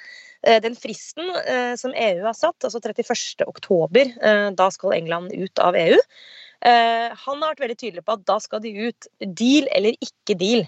[0.46, 1.34] eh, den fristen
[1.76, 5.98] som EU har satt, altså 31.10, da skal England ut av EU.
[6.58, 9.06] Uh, han har vært veldig tydelig på at da skal de ut
[9.38, 10.64] deal eller ikke deal.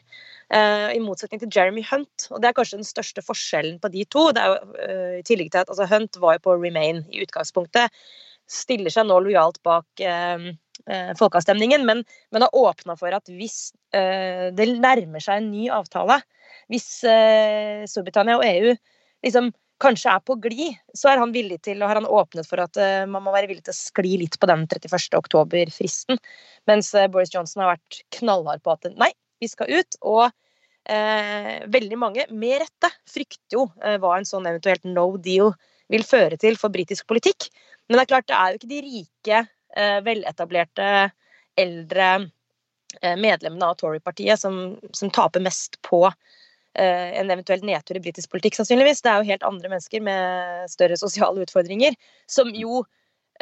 [0.51, 2.29] Uh, I motsetning til Jeremy Hunt.
[2.31, 4.29] Og det er kanskje den største forskjellen på de to.
[4.35, 7.25] Det er jo, uh, i tillegg til at altså, Hunt var jo på Remain i
[7.25, 8.03] utgangspunktet.
[8.51, 10.03] Stiller seg nå lojalt bak
[11.21, 12.01] folkeavstemningen, men,
[12.35, 16.17] men har åpna for at hvis det nærmer seg en ny avtale,
[16.73, 16.89] hvis
[17.93, 18.73] Storbritannia og EU
[19.23, 22.63] liksom kanskje er på glid, så er han villig til, og har han åpnet for
[22.63, 25.17] at uh, man må være villig til å skli litt på den 31.
[25.19, 26.21] oktober-fristen.
[26.71, 30.01] Mens uh, Boris Johnson har vært knallhard på at nei, vi skal ut.
[30.01, 35.55] Og uh, veldig mange, med rette, frykter jo hva en sånn eventuelt no deal
[35.91, 37.49] vil føre til for britisk politikk.
[37.89, 39.41] Men det er klart, det er jo ikke de rike,
[40.07, 40.87] veletablerte,
[41.59, 42.07] eldre
[43.19, 46.40] medlemmene av Tory-partiet som, som taper mest på Eh,
[46.79, 49.03] en eventuell nedtur i britisk politikk, sannsynligvis.
[49.03, 51.97] Det er jo helt andre mennesker med større sosiale utfordringer,
[52.31, 52.85] som jo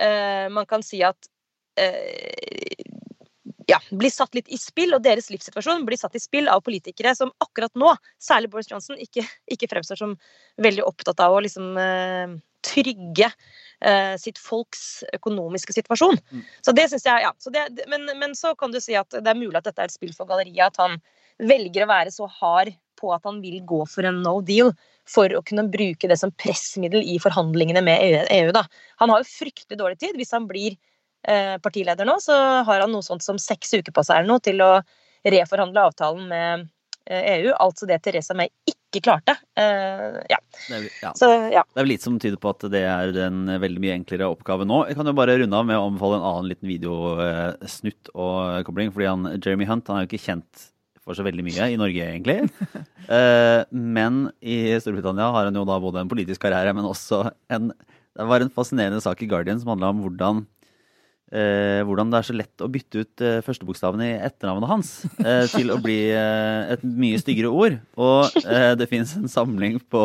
[0.00, 1.28] eh, man kan si at
[1.80, 2.88] eh,
[3.68, 7.12] ja, blir satt litt i spill, og deres livssituasjon blir satt i spill av politikere
[7.16, 10.14] som akkurat nå, særlig Boris Johnson, ikke, ikke fremstår som
[10.64, 16.16] veldig opptatt av å liksom eh, trygge eh, sitt folks økonomiske situasjon.
[16.32, 16.48] Mm.
[16.64, 17.34] Så det syns jeg, ja.
[17.38, 19.92] Så det, men, men, så kan du si at det er mulig at dette er
[19.92, 20.96] et spill for galleriet, at han
[21.38, 24.72] velger å være så hard på at han vil gå for en no deal
[25.08, 28.24] for å kunne bruke det som pressmiddel i forhandlingene med EU.
[28.50, 28.64] E da.
[29.02, 30.16] Han har jo fryktelig dårlig tid.
[30.18, 30.74] Hvis han blir
[31.28, 34.44] eh, partileder nå, så har han noe sånt som seks uker på seg eller noe
[34.44, 34.72] til å
[35.28, 36.66] reforhandle avtalen med
[37.08, 37.54] eh, EU.
[37.56, 39.34] Altså det Theresa May ikke klarte.
[39.58, 40.38] Uh, ja.
[40.68, 41.10] Det, er, ja.
[41.16, 41.60] Så, ja.
[41.60, 44.68] det er vel lite som tyder på at det er en veldig mye enklere oppgave
[44.68, 44.86] nå.
[44.88, 48.92] Jeg kan jo bare runde av med å anbefale en annen liten videosnutt og kobling.
[48.94, 50.68] fordi han, Jeremy Hunt han er jo ikke kjent
[51.08, 52.42] for så veldig mye i Norge, egentlig.
[53.08, 53.64] Uh,
[53.96, 57.72] men i Storbritannia har han jo da både en politisk karriere, men også en
[58.18, 60.40] Det var en fascinerende sak i Guardian som handla om hvordan
[61.28, 65.44] Eh, hvordan det er så lett å bytte ut eh, førstebokstaven i etternavnet hans eh,
[65.52, 67.76] til å bli eh, et mye styggere ord.
[68.00, 70.04] Og eh, det fins en samling på,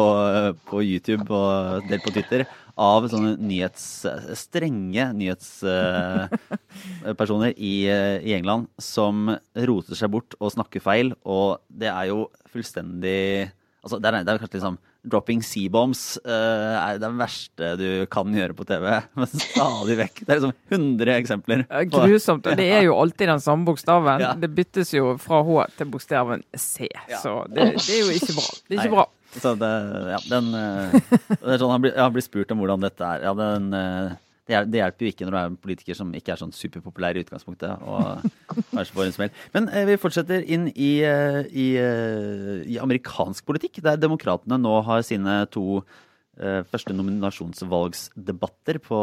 [0.67, 2.43] på, YouTube og del på Twitter
[2.79, 4.05] av sånne nyhets,
[4.39, 11.13] strenge nyhetspersoner i, i England som roter seg bort og snakker feil.
[11.21, 13.51] Og det er jo fullstendig
[13.83, 14.77] Altså, det er, det er kanskje liksom
[15.11, 18.85] Dropping C-bombs uh, er det verste du kan gjøre på TV.
[19.19, 20.21] Men stadig vekk.
[20.21, 21.65] Det er liksom 100 eksempler.
[21.91, 22.47] Grusomt.
[22.47, 24.23] Og det er jo alltid den samme bokstaven.
[24.23, 24.31] Ja.
[24.39, 26.87] Det byttes jo fra H til bokstaven C.
[26.87, 27.19] Ja.
[27.19, 28.47] Så det, det, er jo ikke bra.
[28.47, 28.95] Det er ikke Nei.
[28.95, 29.05] bra.
[29.39, 29.71] Så det,
[30.13, 30.93] ja, den, uh,
[31.41, 33.25] det sånn, han blir, blir, spurt om hvordan dette er.
[33.29, 33.71] Ja, den...
[33.73, 37.15] Uh, det, hjelper jo ikke når du er en politiker som ikke er sånn superpopulær
[37.15, 37.79] i utgangspunktet.
[37.79, 38.25] og
[38.73, 39.35] kanskje får en smell.
[39.55, 44.81] Men eh, vi fortsetter inn i, eh, i, eh, i, amerikansk politikk, der demokratene nå
[44.83, 49.01] har sine to eh, første nominasjonsvalgsdebatter på,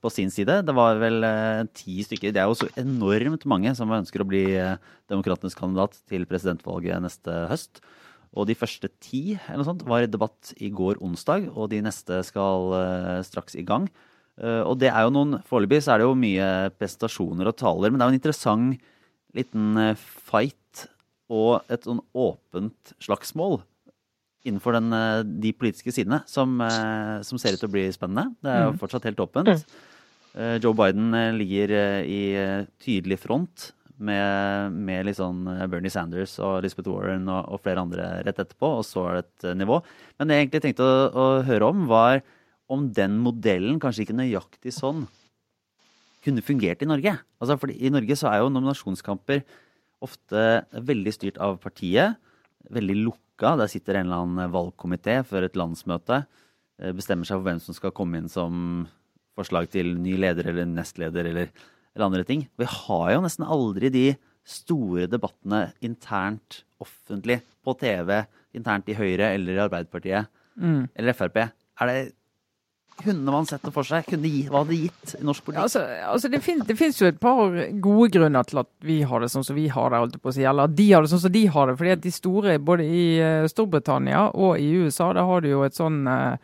[0.00, 0.62] på, sin side.
[0.64, 2.32] Det var vel eh, ti stykker.
[2.32, 4.78] Det er jo så enormt mange som ønsker å bli eh,
[5.12, 7.84] demokratenes kandidat til presidentvalget neste høst.
[8.38, 11.80] Og de første ti eller noe sånt, var i debatt i går onsdag, og de
[11.82, 12.74] neste skal
[13.26, 13.88] straks i gang.
[14.40, 16.46] Uh, og det er jo noen Foreløpig så er det jo mye
[16.80, 18.86] prestasjoner og taler, men det er jo en interessant
[19.36, 20.86] liten eh, fight
[21.30, 23.60] og et sånn åpent slagsmål
[24.42, 24.88] innenfor den,
[25.44, 26.56] de politiske sidene som,
[27.22, 28.32] som, ser ut til å bli spennende.
[28.42, 28.80] Det er jo mm.
[28.80, 29.52] fortsatt helt åpent.
[29.52, 30.56] Mm.
[30.64, 32.20] Joe Biden ligger i
[32.82, 33.68] tydelig front
[34.00, 38.84] med, med liksom Bernie Sanders og Elizabeth Warren og, og, flere andre rett etterpå, og
[38.88, 39.80] så er det et nivå.
[40.18, 42.22] Men det jeg egentlig tenkte å, å høre om, var
[42.70, 45.04] om den modellen, kanskje ikke nøyaktig sånn,
[46.24, 47.16] kunne fungert i Norge.
[47.40, 49.42] Altså, for I Norge så er jo nominasjonskamper
[50.04, 52.20] ofte veldig styrt av partiet.
[52.72, 53.56] Veldig lukka.
[53.60, 56.22] Der sitter en eller annen valgkomité før et landsmøte.
[56.80, 58.86] Eh, bestemmer seg for hvem som skal komme inn som
[59.38, 61.52] forslag til ny leder eller nestleder eller,
[62.00, 62.46] eller andre ting.
[62.58, 64.06] Vi har jo nesten aldri de
[64.48, 68.22] store debattene internt offentlig på TV,
[68.56, 70.96] internt i Høyre eller i Arbeiderpartiet mm.
[70.96, 71.44] eller Frp.
[71.80, 71.98] Er det
[73.00, 74.04] kunne man sett det for seg?
[74.08, 75.62] Kunne gi, hva hadde det gitt i norsk politikk?
[75.62, 79.24] Altså, altså det, finnes, det, finnes, jo et par gode grunner til at vi har
[79.24, 80.44] det sånn som vi har det, holdt på å si.
[80.44, 81.76] Eller at de har det sånn som de har det.
[81.80, 85.62] fordi at de store, både i eh, Storbritannia og i USA, der har du jo
[85.64, 86.36] et sånn uh,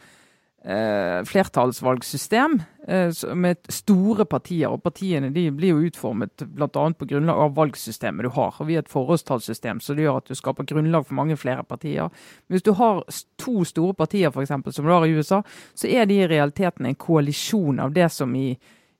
[0.66, 4.68] eh, flertallsvalgsystem eh, med store partier.
[4.68, 6.68] og Partiene de blir jo utformet bl.a.
[6.68, 8.54] på grunnlag av valgsystemet du har.
[8.58, 12.10] og Vi har et forholdstallssystem det gjør at du skaper grunnlag for mange flere partier.
[12.46, 13.04] Men hvis du har
[13.38, 15.42] to store partier, eksempel, som du har i USA,
[15.74, 18.56] så er de i realiteten en koalisjon av det som i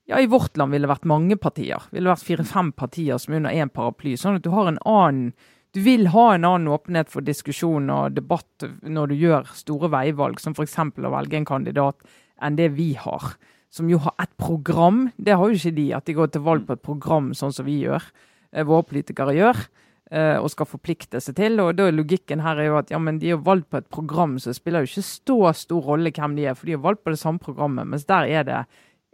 [0.07, 1.83] ja, I vårt land ville vært mange partier.
[1.91, 4.13] Det ville vært fire-fem partier som er under én paraply.
[4.15, 5.33] Sånn at du har en annen
[5.77, 10.39] du vil ha en annen åpenhet for diskusjon og debatt når du gjør store veivalg,
[10.41, 10.79] som f.eks.
[10.81, 12.01] å velge en kandidat,
[12.41, 13.35] enn det vi har.
[13.77, 15.11] som jo har et program.
[15.21, 17.67] Det har jo ikke de, at de går til valg på et program sånn som
[17.67, 18.07] vi gjør.
[18.55, 19.67] Eh, våre politikere gjør.
[20.11, 21.61] eh, Og skal forplikte seg til.
[21.61, 23.91] Og da er logikken her er jo at ja, men de er valgt på et
[23.91, 26.85] program, så det spiller jo ikke så stor rolle hvem de er, for de er
[26.87, 27.87] valgt på det samme programmet.
[27.87, 28.65] Mens der er det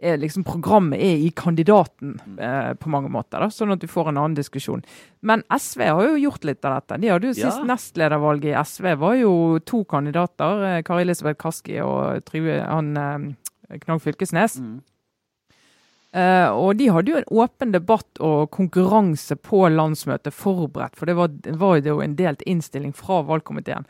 [0.03, 4.11] er liksom Programmet er i kandidaten eh, på mange måter, da, sånn at du får
[4.11, 4.83] en annen diskusjon.
[5.23, 6.99] Men SV har jo gjort litt av dette.
[7.01, 7.67] De hadde jo sist Ja.
[7.71, 10.63] nestledervalget i SV var jo to kandidater.
[10.69, 14.59] eh, Kari Elisabeth Kaski og Trygve eh, Knag Fylkesnes.
[14.59, 14.81] Mm.
[16.13, 21.15] Eh, og de hadde jo en åpen debatt og konkurranse på landsmøtet forberedt, for det
[21.17, 23.87] var, det var jo en delt innstilling fra valgkomiteen.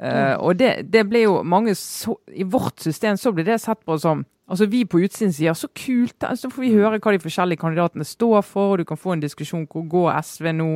[0.00, 3.84] Eh, og det, det ble jo mange så, I vårt system så ble det sett
[3.84, 7.12] på som Altså Vi på utsiden sier så kult, så så får vi høre hva
[7.12, 10.68] de forskjellige kandidatene står for, og du kan få en diskusjon hvor går SV nå,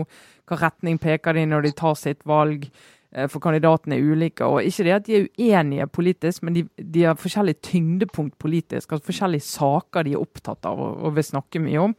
[0.51, 2.67] hva retning peker de når de tar sitt valg.
[3.15, 4.43] eh, For kandidatene er ulike.
[4.45, 8.93] og Ikke det at de er uenige politisk, men de, de har forskjellig tyngdepunkt politisk.
[8.93, 11.95] altså Forskjellige saker de er opptatt av og, og vil snakke mye om.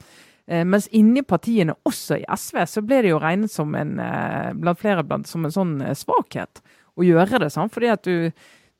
[0.47, 4.51] Eh, mens inni partiene, også i SV, så ble det jo regnet som en eh,
[4.59, 6.59] blant flere blant, som en sånn svakhet
[6.99, 7.51] å gjøre det.
[7.53, 7.71] sant?
[7.71, 8.31] Fordi at du,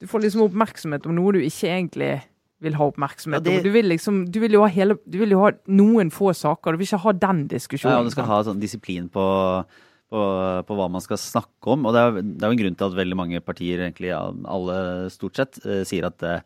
[0.02, 2.12] du får liksom oppmerksomhet om noe du ikke egentlig
[2.62, 5.52] vil ha oppmerksomhet Ja, det- Du vil, liksom, du, vil hele, du vil jo ha
[5.68, 7.98] noen få saker, du vil ikke ha den diskusjonen.
[7.98, 9.66] Ja, du skal ha sånn disiplin på,
[10.12, 10.22] på,
[10.68, 11.86] på hva man skal snakke om.
[11.86, 15.10] Og det er, det er jo en grunn til at veldig mange partier, egentlig alle
[15.10, 16.42] stort sett, eh, sier at eh,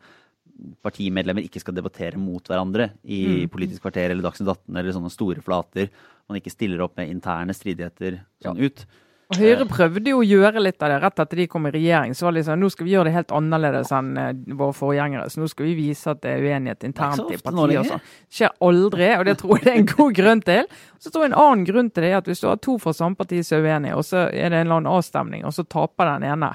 [0.86, 3.50] partimedlemmer ikke skal debattere mot hverandre i Mm.
[3.52, 5.90] Politisk kvarter eller Dagsnytt 18 eller sånne store flater.
[6.28, 8.86] Man ikke stiller opp med interne stridigheter sånn ut.
[9.26, 12.12] Og Høyre prøvde jo å gjøre litt av det rett etter de kom i regjering.
[12.14, 14.28] Så var det liksom, nå skal vi gjøre det helt annerledes enn eh,
[14.60, 15.30] våre forgjengere.
[15.32, 17.58] Så nå skal vi vise at det er uenighet Det er internt ikke i partiet.
[17.58, 18.04] og lenger.
[18.04, 20.70] Det Skjer aldri, og det tror jeg det er en god grunn til.
[21.02, 22.94] Så tror jeg en annen grunn til det er at hvis du har to fra
[22.94, 25.66] samme parti som er uenige, og så er det en eller annen avstemning, og så
[25.66, 26.52] taper den ene,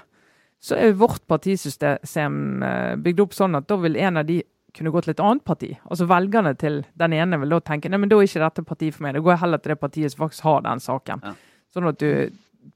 [0.61, 4.91] så er vårt partisystem eh, bygd opp sånn at da vil en av de kunne
[4.93, 5.73] gå til et annet parti.
[5.91, 8.95] Altså Velgerne til den ene vil da tenke nei, men da er ikke dette partiet
[8.95, 9.17] for meg.
[9.17, 11.25] Da går jeg heller til det partiet som faktisk har den saken.
[11.27, 11.33] Ja.
[11.75, 12.31] Sånn at du,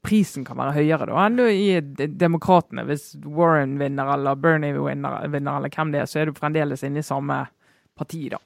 [0.06, 2.84] prisen kan være høyere da enn du i de- Demokratene.
[2.88, 6.82] Hvis Warren vinner, eller Bernie vinner, vinner, eller hvem det er, så er du fremdeles
[6.86, 7.44] inne i samme
[7.96, 8.38] parti, da.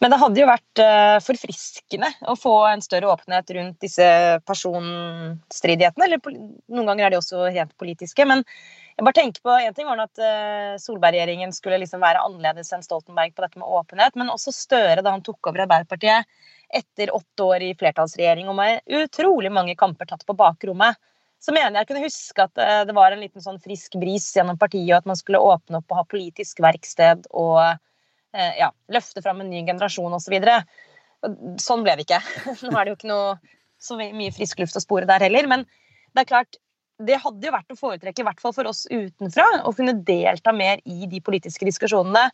[0.00, 4.06] Men det hadde jo vært eh, forfriskende å få en større åpenhet rundt disse
[4.48, 6.06] personstridighetene.
[6.06, 6.22] Eller
[6.70, 8.24] noen ganger er de også rent politiske.
[8.28, 12.72] Men jeg bare tenker på en ting var at eh, Solberg-regjeringen skulle liksom være annerledes
[12.72, 14.16] enn Stoltenberg på dette med åpenhet.
[14.18, 16.24] Men også Støre da han tok over Arbeiderpartiet
[16.68, 20.98] etter åtte år i flertallsregjering og med utrolig mange kamper tatt på bakrommet.
[21.40, 24.58] Så mener jeg kunne huske at eh, det var en liten sånn frisk bris gjennom
[24.58, 29.22] partiet, og at man skulle åpne opp og ha politisk verksted og eh, ja, løfte
[29.24, 30.34] fram en ny generasjon osv.
[30.42, 32.22] Så sånn ble det ikke.
[32.66, 33.36] Nå er det jo ikke noe
[33.78, 35.46] så mye frisk luft å spore der heller.
[35.50, 35.64] Men
[36.12, 36.58] det er klart,
[36.98, 40.50] det hadde jo vært å foretrekke, i hvert fall for oss utenfra, å kunne delta
[40.54, 42.26] mer i de politiske diskusjonene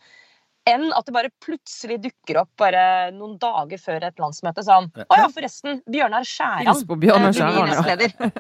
[0.69, 5.21] enn at det bare plutselig dukker opp bare noen dager før et landsmøte sånn Å
[5.21, 8.33] ja, forresten, Bjørnar Skjæran Hils på Bjørnar eh, Skjæran, ja.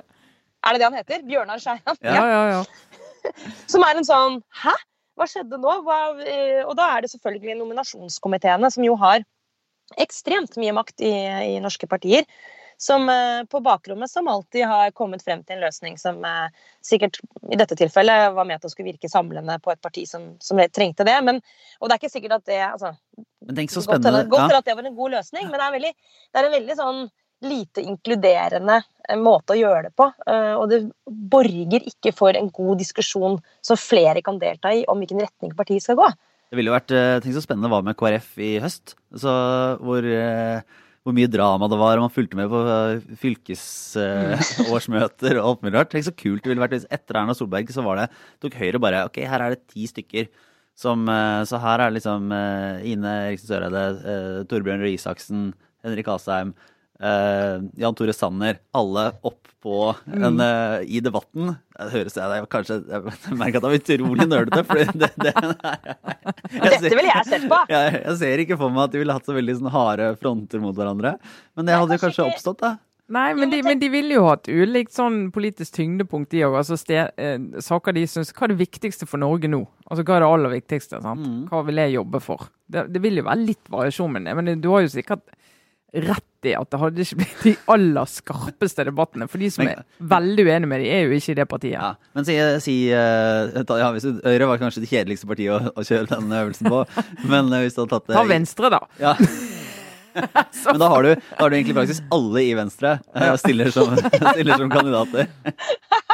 [0.64, 1.22] Er det det han heter?
[1.28, 2.00] Bjørnar Skjæran?
[2.00, 2.64] Ja, ja, ja.
[3.72, 4.74] Som er en sånn Hæ?
[5.14, 5.76] Hva skjedde nå?
[5.86, 9.22] Hva, eh, og da er det selvfølgelig nominasjonskomiteene, som jo har
[10.00, 11.12] ekstremt mye makt i,
[11.54, 12.26] i norske partier.
[12.80, 16.52] Som eh, på bakrommet som alltid har kommet frem til en løsning som eh,
[16.84, 17.20] sikkert
[17.52, 20.60] i dette tilfellet var med til å skulle virke samlende på et parti som, som
[20.74, 21.16] trengte det.
[21.26, 21.40] Men,
[21.80, 22.94] og det er ikke sikkert at det altså,
[23.70, 24.58] så Godt Godt Ja.
[24.58, 25.94] at det var en god løsning, men det er, veldig,
[26.32, 27.02] det er en veldig sånn
[27.44, 30.10] lite inkluderende eh, måte å gjøre det på.
[30.58, 35.20] Og det borger ikke for en god diskusjon som flere kan delta i om hvilken
[35.26, 36.08] retning partiet skal gå.
[36.50, 36.92] Det ville jo vært
[37.24, 38.94] tenk så spennende hva med KrF i høst.
[39.18, 39.32] Så
[39.82, 40.62] hvor, eh,
[41.04, 45.76] hvor mye drama det var, og man fulgte med på eh, fylkesårsmøter og alt mulig
[45.76, 45.90] rart.
[45.92, 48.06] Tenk så kult det ville vært hvis etter Erna Solberg så var det
[48.40, 50.24] tok Høyre bare Ok, her er det ti stykker.
[50.74, 55.40] Som, eh, så her er det liksom eh, Ine Eriksen Søreide, eh, Torbjørn Røe Isaksen,
[55.84, 56.50] Henrik Asheim,
[57.04, 58.60] eh, Jan Tore Sanner.
[58.76, 61.54] Alle opp på en, eh, i debatten.
[61.74, 65.32] Det høres jeg, jeg kanskje Jeg merker at jeg er utrolig nølete, For det, det,
[65.34, 67.60] jeg Dette ville jeg sett på!
[67.72, 70.62] jeg, jeg ser ikke for meg at de ville hatt så veldig sånn harde fronter
[70.62, 71.16] mot hverandre.
[71.56, 72.76] Men det hadde jo kanskje kanskje oppstått, da.
[73.14, 76.54] Nei, men de, men de ville jo hatt ulikt sånn politisk tyngdepunkt, de òg.
[76.62, 79.60] Altså sted, eh, saker de syns Hva er det viktigste for Norge nå?
[79.90, 81.02] Altså Hva er det aller viktigste?
[81.04, 81.20] sant?
[81.20, 81.42] Mm.
[81.50, 82.46] Hva vil jeg jobbe for?
[82.64, 85.28] Det, det vil jo være litt variasjon, men, men du har jo sikkert
[85.94, 89.28] rett i at det hadde ikke blitt de aller skarpeste debattene.
[89.30, 91.76] For de som er veldig uenige med de, er jo ikke i det partiet.
[91.78, 91.94] Ja.
[92.16, 96.10] Men si, si eh, ja, hvis Høyre var kanskje det kjedeligste partiet å, å kjøre
[96.12, 96.82] den øvelsen på.
[97.32, 98.82] Men eh, hvis du hadde tatt det Ta Venstre, da.
[99.00, 99.14] Ja.
[100.66, 103.96] Men da har, du, da har du egentlig faktisk alle i Venstre eh, stiller som,
[104.34, 105.26] stiller som kandidater.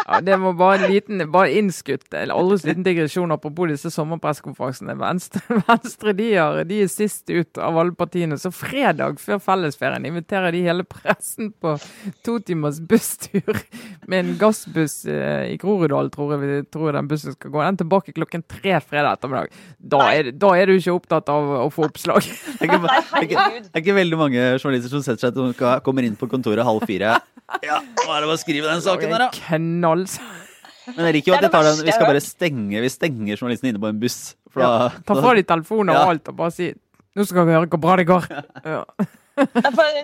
[0.06, 3.92] Ja, det var bare en liten, bare innskutt, eller aldri så liten digresjon apropos disse
[3.94, 4.96] sommerpressekonferansene.
[4.98, 8.38] Venstre, Venstre de, er, de er sist ut av alle partiene.
[8.40, 11.76] Så fredag før fellesferien inviterer de hele pressen på
[12.26, 13.60] to timers busstur
[14.10, 17.62] med en gassbuss eh, i Groruddalen, tror jeg, tror jeg den bussen skal gå.
[17.62, 19.54] Den tilbake klokken tre fredag ettermiddag.
[19.78, 22.26] Da er, da er du ikke opptatt av å få oppslag.
[22.60, 26.64] Er ikke, det det veldig mange journalister som setter seg til kommer inn på kontoret
[26.66, 27.18] halv fire.
[27.66, 29.96] Ja, nå er det bare å skrive den saken der, da.
[30.94, 33.72] Men jeg liker jo at de tar den, vi skal bare stenge Vi stenger journalisten
[33.72, 34.36] inne på en buss.
[34.54, 36.68] For da, Ta fra de telefoner og alt og bare si
[37.18, 38.26] nå skal vi høre hvor bra det går.
[38.62, 38.84] Ja.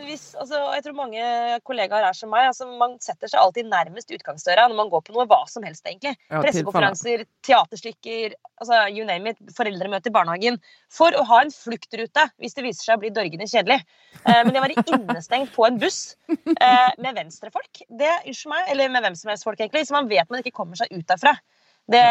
[0.07, 1.25] Hvis, altså, jeg tror mange
[1.67, 2.49] kollegaer er som meg.
[2.51, 5.85] Altså, man setter seg alltid nærmest utgangsdøra når man går på noe hva som helst,
[5.87, 6.15] egentlig.
[6.31, 10.61] Ja, Pressekonferanser, teaterstykker, altså, you name it, foreldremøte i barnehagen.
[10.93, 13.83] For å ha en fluktrute hvis det viser seg å bli dørgende kjedelig.
[14.23, 18.73] Eh, men det å være innestengt på en buss eh, med venstrefolk, det unnskyld meg,
[18.73, 21.07] eller med hvem som helst folk, egentlig, så man vet man ikke kommer seg ut
[21.09, 21.37] derfra.
[21.87, 22.03] Det,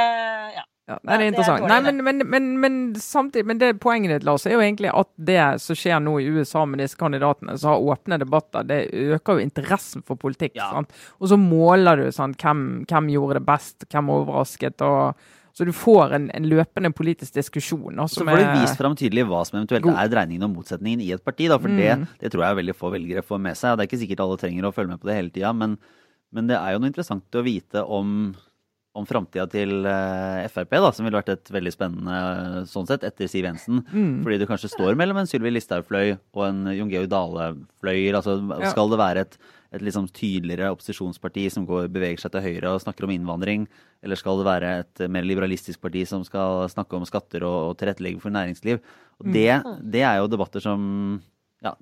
[0.56, 0.64] ja.
[0.86, 1.64] Ja, det er interessant.
[1.66, 4.62] Det er nei, men, men, men, men, samtidig, men det poenget ditt, Lars, er jo
[4.62, 8.68] egentlig at det som skjer nå i USA med disse kandidatene som har åpne debatter,
[8.70, 10.54] det øker jo interessen for politikk.
[10.60, 10.84] Ja.
[11.18, 14.86] Og så måler du sant, hvem, hvem, gjorde det best, hvem overrasket.
[14.86, 15.18] og
[15.56, 18.02] så du får en, en løpende politisk diskusjon.
[18.12, 20.02] Så får du vist fram tydelig hva som eventuelt god.
[20.02, 21.48] er dreiningen og motsetningen i et parti.
[21.48, 21.78] Da, for mm.
[21.80, 23.72] det, det, tror jeg veldig få velgere får med seg.
[23.72, 25.78] og Det er ikke sikkert alle trenger å følge med på det hele tida, men,
[26.36, 28.36] men det er jo noe interessant å vite om
[28.96, 33.04] om framtida til uh, Frp, da, som ville vært et veldig spennende uh, sånn sett,
[33.08, 33.82] etter Siv Jensen.
[33.92, 34.22] Mm.
[34.24, 38.00] Fordi du kanskje står mellom en Sylvi Listhaug-fløy og en Jon Georg Dale-fløy.
[38.16, 38.72] Altså, ja.
[38.72, 39.38] Skal det være et,
[39.76, 43.68] et liksom tydeligere opposisjonsparti som går, beveger seg til høyre og snakker om innvandring?
[44.06, 47.80] Eller skal det være et mer liberalistisk parti som skal snakke om skatter og, og
[47.82, 48.80] tilrettelegge for næringsliv?
[49.20, 49.80] Og det, mm.
[49.92, 50.86] det er jo debatter som
[51.66, 51.76] ja,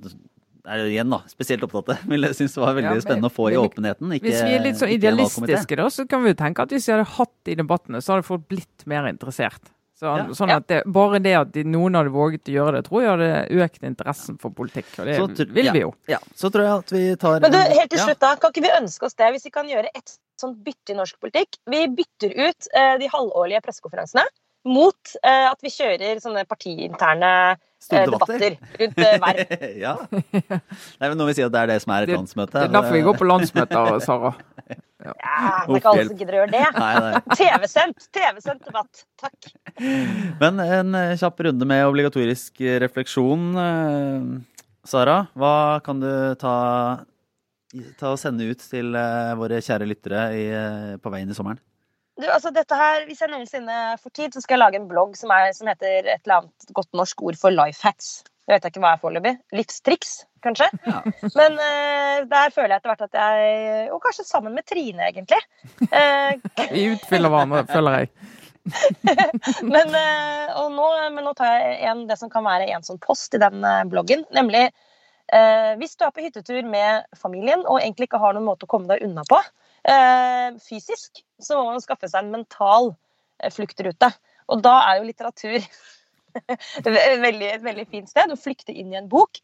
[0.64, 2.02] er igjen da, spesielt opptatt av.
[2.10, 4.16] Men jeg synes det var veldig ja, men, spennende å få i åpenheten.
[4.18, 6.90] Ikke, hvis vi er litt så idealistiske, da, så kan vi jo tenke at hvis
[6.90, 9.72] vi hadde hatt de debattene, så hadde folk blitt mer interessert.
[10.04, 10.24] Så, ja.
[10.36, 13.12] Sånn at det, Bare det at de, noen hadde våget å gjøre det, tror jeg
[13.12, 14.90] hadde økt interessen for politikk.
[15.00, 15.94] Og det så, vil vi jo.
[16.12, 18.34] Ja, så tror jeg at vi tar Men du, helt til slutt, da.
[18.42, 21.20] Kan ikke vi ønske oss det, hvis vi kan gjøre et sånt bytte i norsk
[21.24, 21.60] politikk?
[21.72, 24.26] Vi bytter ut eh, de halvårlige pressekonferansene
[24.68, 29.54] mot eh, at vi kjører sånne partiinterne eh, debatter rundt eh, verv.
[29.86, 29.94] ja.
[30.08, 32.56] Nei, men Nå vil vi si at det er det som er et landsmøte.
[32.56, 34.34] Det er derfor vi går på landsmøter, Sara.
[35.04, 37.00] Ja, ja det er ikke alle som gidder å gjøre det.
[37.42, 39.04] TV-sendt TV-sendt debatt.
[39.20, 39.52] Takk.
[40.40, 43.50] Men en eh, kjapp runde med obligatorisk refleksjon.
[43.66, 44.30] Eh,
[44.88, 46.10] Sara, hva kan du
[46.40, 46.56] ta,
[48.00, 50.48] ta og sende ut til eh, våre kjære lyttere i,
[51.04, 51.60] på veien i sommeren?
[52.22, 55.16] Du, altså dette her, Hvis jeg noensinne får tid, så skal jeg lage en blogg
[55.18, 58.22] som, er, som heter et eller annet godt norsk ord for life hacks.
[58.44, 59.34] Jeg vet ikke hva jeg er foreløpig.
[59.56, 60.68] Livstriks, kanskje.
[60.84, 61.00] Ja.
[61.40, 65.40] Men uh, der føler jeg etter hvert at jeg Og kanskje sammen med Trine, egentlig.
[65.88, 66.36] Uh,
[66.76, 68.12] Vi utfyller hverandre, føler jeg.
[69.74, 73.34] men, uh, nå, men, nå, tar jeg en, det som kan være en sånn post
[73.36, 74.70] i den bloggen, nemlig
[75.80, 78.92] hvis du er på hyttetur med familien og egentlig ikke har noen måte å komme
[78.92, 79.63] deg unna på, Eh,
[80.64, 82.94] fysisk så må man skaffe seg en mental
[83.42, 84.10] eh, fluktrute.
[84.52, 89.00] Og da er jo litteratur et veldig, et veldig fint sted å flykte inn i
[89.00, 89.42] en bok.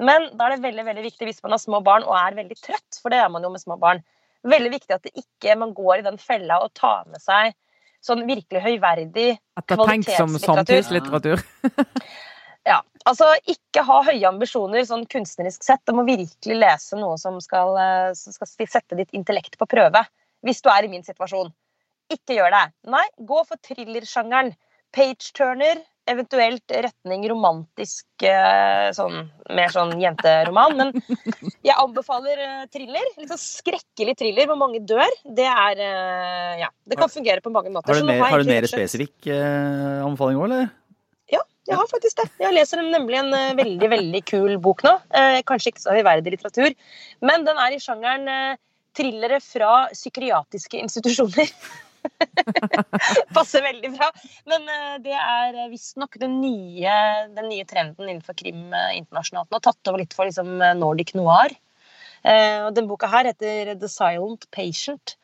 [0.00, 2.56] Men da er det veldig veldig viktig hvis man har små barn og er veldig
[2.60, 4.00] trøtt, for det er man jo med små barn,
[4.48, 7.52] veldig viktig at det ikke man går i den fella og tar med seg
[8.00, 9.34] sånn virkelig høyverdig
[9.68, 11.44] kvalitetslitteratur.
[11.70, 12.29] Ja.
[13.08, 15.82] Altså, ikke ha høye ambisjoner sånn kunstnerisk sett.
[15.88, 20.04] Du må virkelig lese noe som skal, eh, som skal, sette ditt intellekt på prøve.
[20.44, 21.52] Hvis du er i min situasjon.
[22.12, 22.66] Ikke gjør det.
[22.92, 24.52] Nei, gå for thrillersjangeren.
[24.90, 25.78] Page-turner,
[26.10, 30.74] eventuelt retning romantisk eh, sånn, mer sånn jenteroman.
[30.80, 30.90] Men
[31.68, 33.06] jeg anbefaler uh, thriller.
[33.30, 35.14] Sånn skrekkelig thriller hvor mange dør.
[35.24, 35.84] Det er
[36.60, 36.68] Ja.
[36.84, 37.94] Det kan fungere på mange måter.
[37.94, 40.68] Har du mer, har du mer spesifikk uh, anbefaling òg, eller?
[41.70, 42.26] Jeg har faktisk det.
[42.42, 44.96] Jeg leser nemlig en uh, veldig veldig kul bok nå.
[45.14, 46.74] Uh, kanskje ikke så høyverdig litteratur,
[47.22, 48.58] men den er i sjangeren uh,
[48.98, 51.52] thrillere fra psykiatriske institusjoner.
[53.36, 54.08] Passer veldig bra.
[54.50, 54.64] Men
[55.04, 56.94] det er visstnok den, nye,
[57.36, 59.50] den nye trenden innenfor krim internasjonalt.
[59.50, 61.52] Den har tatt over litt for liksom, Nordic noir.
[62.24, 65.14] og den boka her heter The Silent Patient.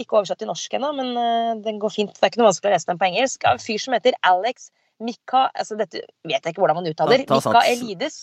[0.00, 2.16] ikke oversatt til norsk ennå, men den går fint.
[2.16, 3.44] Det er ikke noe vanskelig å lese den på engelsk.
[3.44, 4.72] Av en fyr som heter Alex
[5.04, 7.24] Mika altså Dette vet jeg ikke hvordan man uttaler.
[7.28, 8.20] Ta, ta Mikaelides.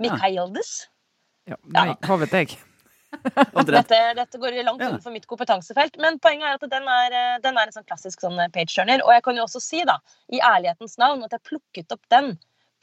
[0.00, 0.72] Mikaeldes.
[1.48, 2.58] Ja, nei, hva vet jeg.
[3.66, 5.96] dette, dette, går langt utenfor mitt kompetansefelt.
[6.02, 8.74] Men poenget er at den er, eh, den er en sånn klassisk sånn eh, page
[8.74, 9.02] turner.
[9.06, 9.98] Og jeg kan jo også si, da,
[10.30, 12.34] i ærlighetens navn, at jeg plukket opp den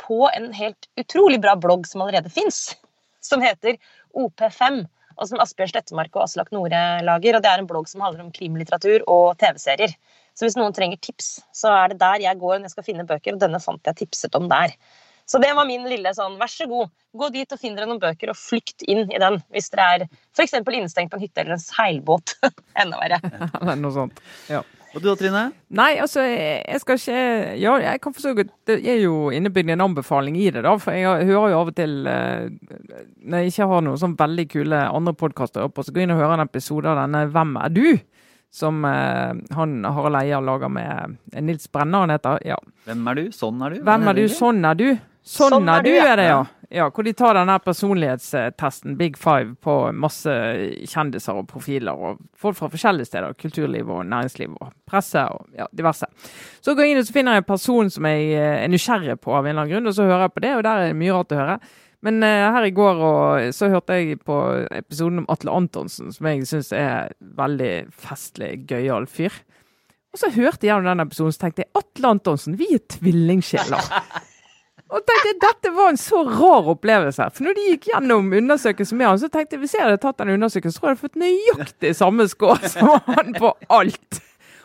[0.01, 2.75] på en helt utrolig bra blogg som allerede fins,
[3.23, 3.79] som heter
[4.17, 4.83] OP5.
[5.17, 7.37] Og som Asbjørn Slettemark og Aslak Nore lager.
[7.37, 9.95] og Det er en blogg som handler om krimlitteratur og TV-serier.
[10.37, 13.07] Så hvis noen trenger tips, så er det der jeg går når jeg skal finne
[13.09, 13.33] bøker.
[13.33, 14.75] Og denne fant jeg tipset om der.
[15.27, 17.99] Så det var min lille sånn, vær så god, gå dit og finn dere noen
[17.99, 19.41] bøker og flykt inn i den.
[19.51, 20.55] Hvis dere er f.eks.
[20.61, 22.37] innestengt på en hytte eller en seilbåt.
[22.81, 23.19] Enda verre.
[23.49, 24.21] Eller noe sånt.
[24.47, 24.61] Ja.
[24.95, 25.41] Og du da, Trine?
[25.77, 27.17] Nei, altså, jeg skal ikke
[27.59, 30.77] Ja, jeg kan forsøke det er jo innebygd en anbefaling i det, da.
[30.79, 32.47] For jeg hører jo av og til eh,
[33.27, 36.15] Når jeg ikke har noen sånn veldig kule andre podkaster oppe, så går jeg inn
[36.15, 37.83] og hører en episode av denne Hvem er du?
[38.53, 42.39] Som eh, han Harald Eia lager med eh, Nils Brenna, han heter.
[42.47, 42.57] Ja.
[42.87, 43.25] Hvem er du?
[43.35, 43.81] Sånn er du?
[43.85, 44.27] Hvem er du?
[44.31, 44.89] Sånn er du.
[45.27, 46.37] Sånn, Sånn er du, du, er det, ja.
[46.71, 46.85] ja.
[46.87, 50.31] Hvor de tar denne personlighetstesten, Big Five, på masse
[50.87, 51.99] kjendiser og profiler.
[51.99, 53.35] Og folk fra forskjellige steder.
[53.35, 56.07] Kulturliv og næringsliv og presse og ja, diverse.
[56.63, 59.17] Så går jeg inn og så finner jeg en person som jeg eh, er nysgjerrig
[59.19, 60.87] på av en eller annen grunn, og så hører jeg på det, og der er
[60.87, 61.59] det mye rart å høre.
[62.05, 64.37] Men uh, her i går og, så hørte jeg på
[64.75, 69.33] episoden om Atle Antonsen, som jeg syns er veldig festlig, gøyal fyr.
[70.13, 73.91] Og så hørte jeg gjennom den episoden, så tenkte jeg Atle Antonsen, vi er tvillingsjeler.
[74.87, 77.25] Og tenkte Dette var en så rar opplevelse.
[77.35, 80.21] For når de gikk gjennom undersøkelsen med han, så tenkte jeg hvis jeg hadde tatt
[80.21, 84.21] den undersøkelsen, så tror jeg jeg hadde fått nøyaktig samme score som han på alt.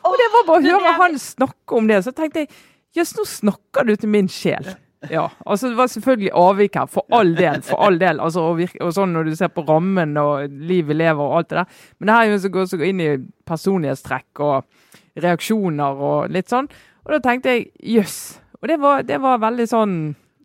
[0.06, 2.52] Og det var bare å høre han snakke om det, så tenkte jeg
[2.98, 4.72] jøss, nå snakker du til min sjel.
[5.10, 7.62] Ja, altså Det var selvfølgelig avvik her, for all del.
[7.66, 10.96] for all del, altså og, virke, og sånn Når du ser på rammen og livet
[10.96, 11.80] lever og alt det der.
[11.98, 13.10] Men det her er jo som går, som går inn i
[13.48, 16.70] personlighetstrekk og reaksjoner og litt sånn.
[17.02, 18.20] Og da tenkte jeg jøss.
[18.62, 19.94] Og det var, det var veldig sånn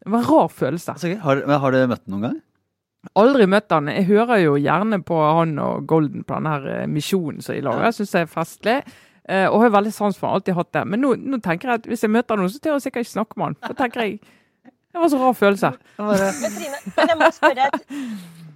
[0.01, 0.93] Det var en rar følelse.
[0.95, 1.15] Altså.
[1.21, 2.37] Har, har du møtt ham noen gang?
[3.15, 3.89] Aldri møtt han.
[3.91, 7.61] Jeg hører jo gjerne på han og Golden på denne her eh, misjonen som de
[7.65, 7.85] lager.
[7.87, 8.77] Jeg syns det er festlig.
[9.27, 10.39] Eh, og har veldig sans for han.
[10.39, 10.83] Alltid hatt det.
[10.87, 13.13] Men nå, nå tenker jeg at hvis jeg møter noen, så tør jeg sikkert ikke
[13.13, 13.57] snakke med han.
[13.67, 14.19] Da tenker jeg
[14.93, 15.69] Det var så rar følelse.
[15.97, 17.67] Men Trine, men jeg må spørre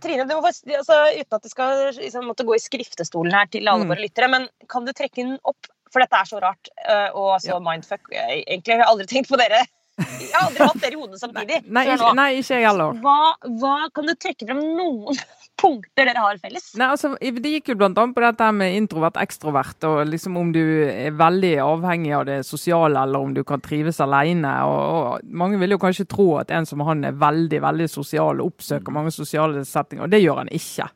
[0.02, 3.68] Trine, du må altså, uten at det skal liksom, måtte gå i skriftestolen her til
[3.70, 3.92] alle Mm.
[3.94, 5.68] våre lyttere, men kan du trekke den opp?
[5.92, 7.60] For dette er så rart øh, og så Ja.
[7.60, 8.08] mindfuck.
[8.16, 9.60] Jeg, egentlig har jeg aldri tenkt på dere.
[10.00, 11.58] Jeg har aldri hatt dere i hodet samtidig.
[11.68, 12.98] Nei, ikke, nei, ikke jeg heller.
[13.04, 13.18] Hva,
[13.60, 15.20] hva Kan du trekke frem noen
[15.62, 16.70] punkter dere har felles?
[16.80, 20.54] Nei, altså, Det gikk jo blant annet på dette med introvert, ekstrovert, og liksom om
[20.56, 24.56] du er veldig avhengig av det sosiale, eller om du kan trives alene.
[24.70, 24.82] Og,
[25.20, 28.56] og Mange vil jo kanskje tro at en som han er veldig veldig sosial og
[28.56, 30.90] oppsøker mange sosiale settinger, og det gjør han ikke.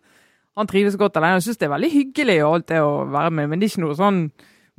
[0.56, 1.36] Han trives godt alene.
[1.36, 3.76] Han syns det er veldig hyggelig og alt det å være med, men det er
[3.76, 4.22] ikke noe sånn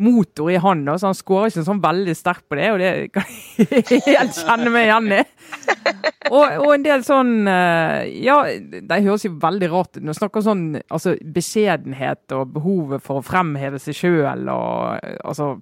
[0.02, 2.90] motor i han, da, så han skårer ikke sånn veldig sterkt på det, og det
[3.14, 3.30] kan
[3.62, 5.22] jeg helt kjenne meg igjen i.
[6.26, 10.02] Og, og en del sånn eh, Ja, det høres jo veldig rart ut.
[10.02, 15.54] Når vi snakker sånn altså, beskjedenhet og behovet for å fremheve seg sjøl og altså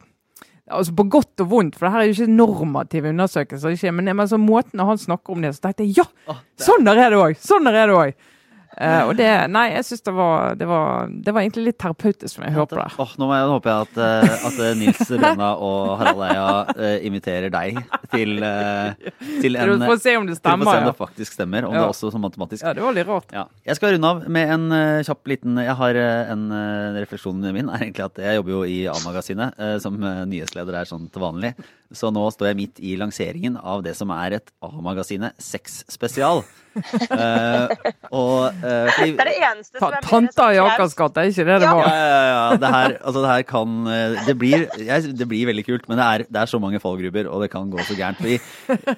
[0.65, 3.75] Altså På godt og vondt, for det her er jo ikke normative undersøkelser.
[3.77, 6.37] Ikke, men, men så måten han snakker om det, så tenkte jeg ja!
[6.57, 7.35] Sånn der er det òg!
[7.37, 8.31] Sånn der er det òg!
[8.75, 10.15] Eh, og det Nei, jeg syns det
[10.59, 12.87] det, var det var egentlig litt terapeutisk jeg hører på det.
[13.03, 16.47] Oh, nå, jeg, nå håper jeg at, eh, at eh, Nils Rønna og Harald Eia
[16.75, 17.79] uh, inviterer deg
[18.13, 18.95] til, uh,
[19.43, 20.81] til en For å se om det til å se stemmer.
[20.81, 21.69] om det faktisk stemmer.
[21.69, 21.85] Om Ja.
[21.85, 22.65] det også som matematisk.
[22.65, 23.31] ja, det var litt rart.
[23.35, 23.47] Ja.
[23.67, 24.67] Jeg skal runde av med en
[25.07, 28.79] kjapp liten Jeg har en uh, refleksjon min er egentlig at jeg jobber jo i
[28.91, 31.55] A-magasinet som nyhetsleder er sånn til vanlig.
[31.97, 36.43] Så nå står jeg midt i lanseringen av det som er et A-magasinet sexspesial.
[36.75, 37.71] uh,
[38.19, 41.31] og uh, fordi, Det er det eneste Ta, som er Tanta i Akers gate, er
[41.31, 41.71] ikke det det Ja.
[41.71, 41.93] ja, var?
[41.93, 42.57] ja, ja, ja.
[42.65, 46.01] Det her, altså, det her kan eh, Det blir, jeg, det blir veldig kult, men
[46.01, 48.19] det er, det er så mange fallgruber, og det kan gå så gærent.
[48.19, 48.41] Fordi,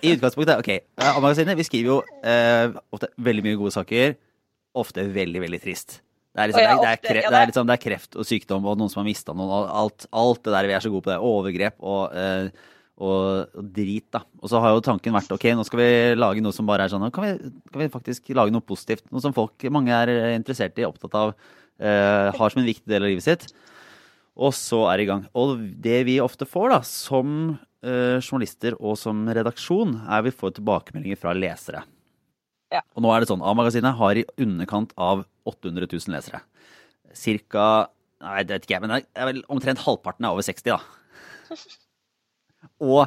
[0.00, 0.72] I utgangspunktet, ok,
[1.12, 4.16] A-magasinet vi skriver jo uh, ofte veldig mye gode saker.
[4.76, 6.00] Ofte veldig, veldig trist.
[6.36, 8.26] Det er, liksom, ja, det, er, det, er kreft, er liksom, det er kreft og
[8.28, 9.70] sykdom og noen som har mista noen.
[9.72, 11.08] Alt, alt det der vi er så gode på.
[11.08, 12.50] det, Overgrep og, eh,
[12.96, 14.06] og, og drit.
[14.14, 14.22] da.
[14.40, 16.92] Og så har jo tanken vært ok, nå skal vi lage noe som bare er
[16.92, 19.06] sånn kan vi, kan vi faktisk lage noe positivt.
[19.12, 21.34] Noe som folk, mange er eh, interessert i, opptatt av,
[21.78, 23.48] eh, har som en viktig del av livet sitt.
[24.36, 25.26] Og så er det i gang.
[25.36, 27.36] Og det vi ofte får da, som
[27.84, 31.84] eh, journalister og som redaksjon, er vi får tilbakemeldinger fra lesere.
[32.72, 32.82] Ja.
[32.96, 36.42] Og nå er det sånn, A-magasinet har i underkant av 800 000 lesere.
[37.16, 37.86] Cirka,
[38.24, 40.80] nei, det vet ikke jeg, men det er vel omtrent halvparten er over 60 da.
[42.82, 43.04] Og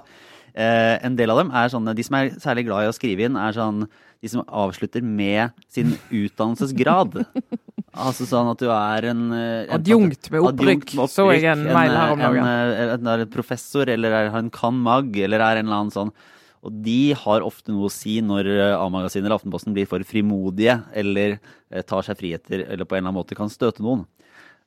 [0.54, 3.28] eh, en del av dem er sånne, de som er særlig glad i å skrive
[3.28, 3.84] inn, er sånn,
[4.20, 7.22] de som avslutter med sin utdannelsesgrad.
[8.10, 11.48] altså sånn at du er en eh, en- Adjunkt med opprykk, adjunkt med så jeg
[11.54, 12.50] en mail her om en, dagen.
[12.50, 16.12] En, en, en professor, eller er en kan mag, eller er en eller annen sånn.
[16.60, 20.76] Og de har ofte noe å si når eh, A-magasinet eller Aftenposten blir for frimodige,
[20.92, 24.04] eller eh, tar seg friheter, eller på en eller annen måte kan støte noen.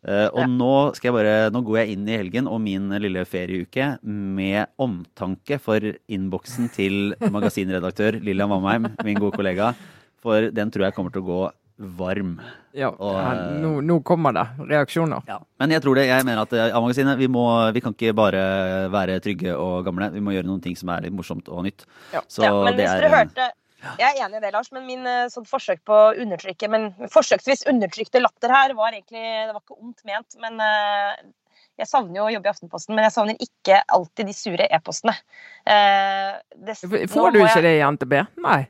[0.04, 0.46] Eh, og Ja.
[0.50, 4.66] nå, skal jeg bare, nå går jeg inn i helgen og min lille ferieuke med
[4.78, 5.78] omtanke for
[6.10, 9.74] innboksen til magasinredaktør Lillian Vamheim, min gode kollega.
[10.22, 11.42] For den tror jeg kommer til å gå
[11.98, 12.36] varm.
[12.74, 15.22] Ja, Og, ja, eh, nå, nå kommer det reaksjoner.
[15.58, 18.42] Men jeg tror det, jeg mener at eh, A-magasinet, vi, må- vi kan ikke bare
[18.90, 20.10] være trygge og gamle.
[20.12, 21.84] Vi må gjøre noen ting som er litt morsomt og nytt.
[22.12, 22.20] Ja.
[22.28, 23.50] Så ja, men det hvis er dere hørte
[23.98, 26.90] Jeg er enig i det, Lars, men min eh, sånn forsøk på å undertrykke Men
[27.10, 31.16] forsøksvis undertrykte latter her var egentlig Det var ikke ondt ment, men eh,
[31.80, 35.14] jeg savner jo å jobbe i Aftenposten, men jeg savner ikke alltid de sure e-postene.
[35.66, 36.34] Eh,
[37.08, 38.14] Får du ikke jeg- det i NTB?
[38.44, 38.60] Nei.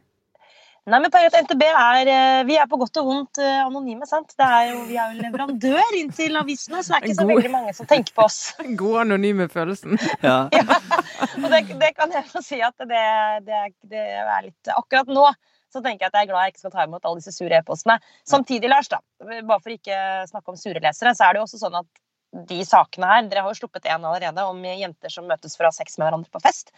[0.91, 4.33] Nei, men til NTB er eh, Vi er på godt og vondt eh, anonyme, sant.
[4.35, 7.27] Det er jo, vi er jo leverandør inn til avisene, så det er ikke så
[7.29, 8.39] God- veldig mange som tenker på oss.
[8.81, 9.95] God anonyme følelsen.
[10.25, 10.49] Ja.
[11.43, 13.05] Og det, det kan jeg få si at det,
[13.47, 13.61] det,
[13.93, 15.29] det er litt Akkurat nå
[15.73, 17.57] så tenker jeg at jeg er glad jeg ikke skal ta imot alle disse sure
[17.57, 17.95] e-postene.
[18.29, 21.61] Samtidig, Lars, da, bare for ikke snakke om sure lesere, så er det jo også
[21.63, 22.03] sånn at
[22.51, 25.71] de sakene her Dere har jo sluppet en allerede om jenter som møtes for å
[25.71, 26.75] ha sex med hverandre på fest.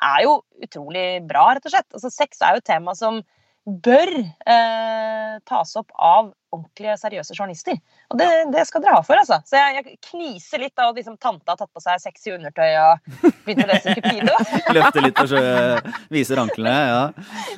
[0.00, 1.90] Er jo utrolig bra, rett og slett.
[1.92, 3.20] Altså, sex er jo et tema som
[3.68, 7.76] bør eh, tas opp av ordentlige, seriøse journalister.
[8.08, 9.38] Og det, det skal dere ha for, altså.
[9.44, 12.70] Så jeg, jeg kniser litt av at liksom, tante har tatt på seg sexy undertøy
[12.80, 14.38] og begynt å lese Cupido.
[14.78, 16.74] Løfter litt og eh, viser anklene.
[16.88, 17.02] Ja.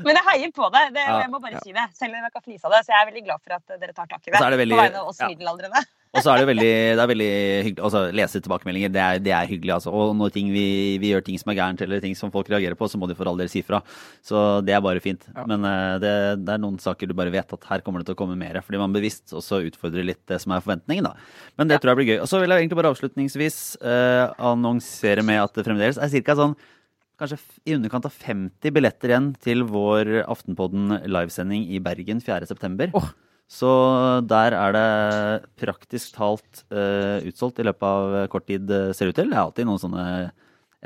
[0.02, 0.84] Men jeg heier på det.
[0.96, 1.86] det Ja, jeg må bare si det.
[1.94, 2.84] Selv om jeg ikke har av det.
[2.86, 4.42] Så jeg er veldig glad for at dere tar tak i det.
[4.42, 5.30] det veldig- på vegne av oss ja.
[5.30, 5.86] middelaldrende.
[6.10, 7.26] Og så er det veldig, det er veldig
[7.68, 8.90] hyggelig altså, lese tilbakemeldinger.
[8.90, 9.92] Det er, det er hyggelig, altså.
[9.94, 10.64] Og når ting vi,
[10.98, 13.14] vi gjør ting som er gærent, eller ting som folk reagerer på, så må de
[13.18, 13.78] for all del si fra.
[14.26, 15.28] Så det er bare fint.
[15.30, 15.44] Ja.
[15.46, 18.18] Men eh, det, det er noen saker du bare vet at her kommer det til
[18.18, 18.58] å komme mer.
[18.66, 21.14] Fordi man bevisst også utfordrer litt det som er forventningen, da.
[21.60, 22.18] Men det tror jeg blir gøy.
[22.26, 26.38] Og så vil jeg egentlig bare avslutningsvis eh, annonsere med at det fremdeles er ca.
[26.42, 26.58] sånn
[27.20, 27.36] Kanskje
[27.68, 32.94] i underkant av 50 billetter igjen til vår Aftenpodden livesending i Bergen 4.9.
[32.96, 33.10] Åh.
[33.50, 33.70] Så
[34.30, 34.84] der er det
[35.58, 39.32] praktisk talt uh, utsolgt i løpet av kort tid, eh, ser det ut til.
[39.32, 40.04] Det er alltid noen sånne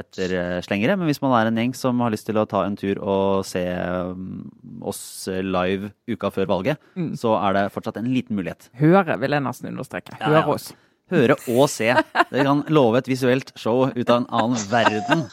[0.01, 2.99] etterslengere, men hvis man er en gjeng som har lyst til å ta en tur
[2.99, 4.49] og se um,
[4.83, 7.13] oss live uka før valget, Mm.
[7.19, 8.69] så er det fortsatt en liten mulighet.
[8.81, 10.17] Høre, vil jeg nesten understreke.
[10.19, 10.55] Ja, Høre ja.
[10.57, 10.73] oss.
[11.15, 11.91] Høre og se.
[12.31, 15.27] Dere kan love et visuelt show ut av en annen verden.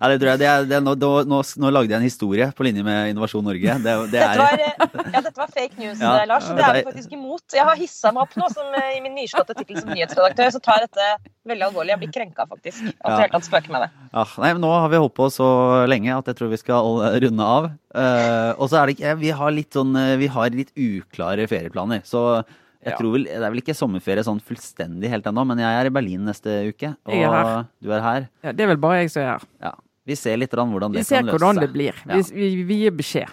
[0.00, 0.40] Ja, det tror jeg.
[0.40, 0.94] Det er, det er, nå,
[1.28, 3.74] nå, nå, lagde jeg en historie på linje med Innovasjon Norge.
[3.84, 6.12] Det, det Dette var, eh, ja, dette var fake news, Ja.
[6.22, 6.48] eh, Lars.
[6.48, 7.44] Det er vi faktisk imot.
[7.54, 10.52] Jeg har hissa meg opp nå som, eh, i min nyslåtte tittel som nyhetsredaktør.
[10.54, 11.94] Så tar jeg dette veldig alvorlig.
[11.94, 12.88] Jeg blir krenka, faktisk.
[13.02, 13.90] At du helt tatt spøker med det.
[14.14, 15.50] Ja, nei, Nå har vi holdt på så
[15.90, 17.70] lenge at jeg tror vi skal runde av.
[17.92, 22.00] Uh, og så er det ikke Vi har litt sånn Vi har litt uklare ferieplaner.
[22.08, 22.40] Så
[22.82, 22.96] jeg Ja.
[22.98, 25.94] tror vel Det er vel ikke sommerferie sånn fullstendig helt ennå, men jeg er i
[25.94, 26.96] Berlin neste uke.
[27.06, 27.66] Og er her.
[27.80, 28.28] du er her.
[28.42, 29.46] Ja, det er vel bare jeg som er her.
[29.62, 29.72] Ja.
[30.04, 31.62] Vi ser litt hvordan det ser kan løse hvordan seg.
[31.62, 31.94] det blir.
[32.06, 33.28] Vi, vi, vi gir beskjed.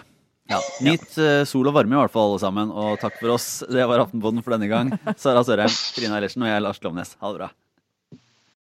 [0.50, 0.58] Ja.
[0.82, 2.70] Nyt uh, sol og varme i hvert fall, alle sammen.
[2.70, 3.62] Og takk for oss.
[3.70, 4.90] Det var Aftenposten for denne gang.
[5.16, 7.16] Sara Sørheim, Trine Eilertsen og jeg, Lars Klovnes.
[7.20, 7.50] Ha det bra.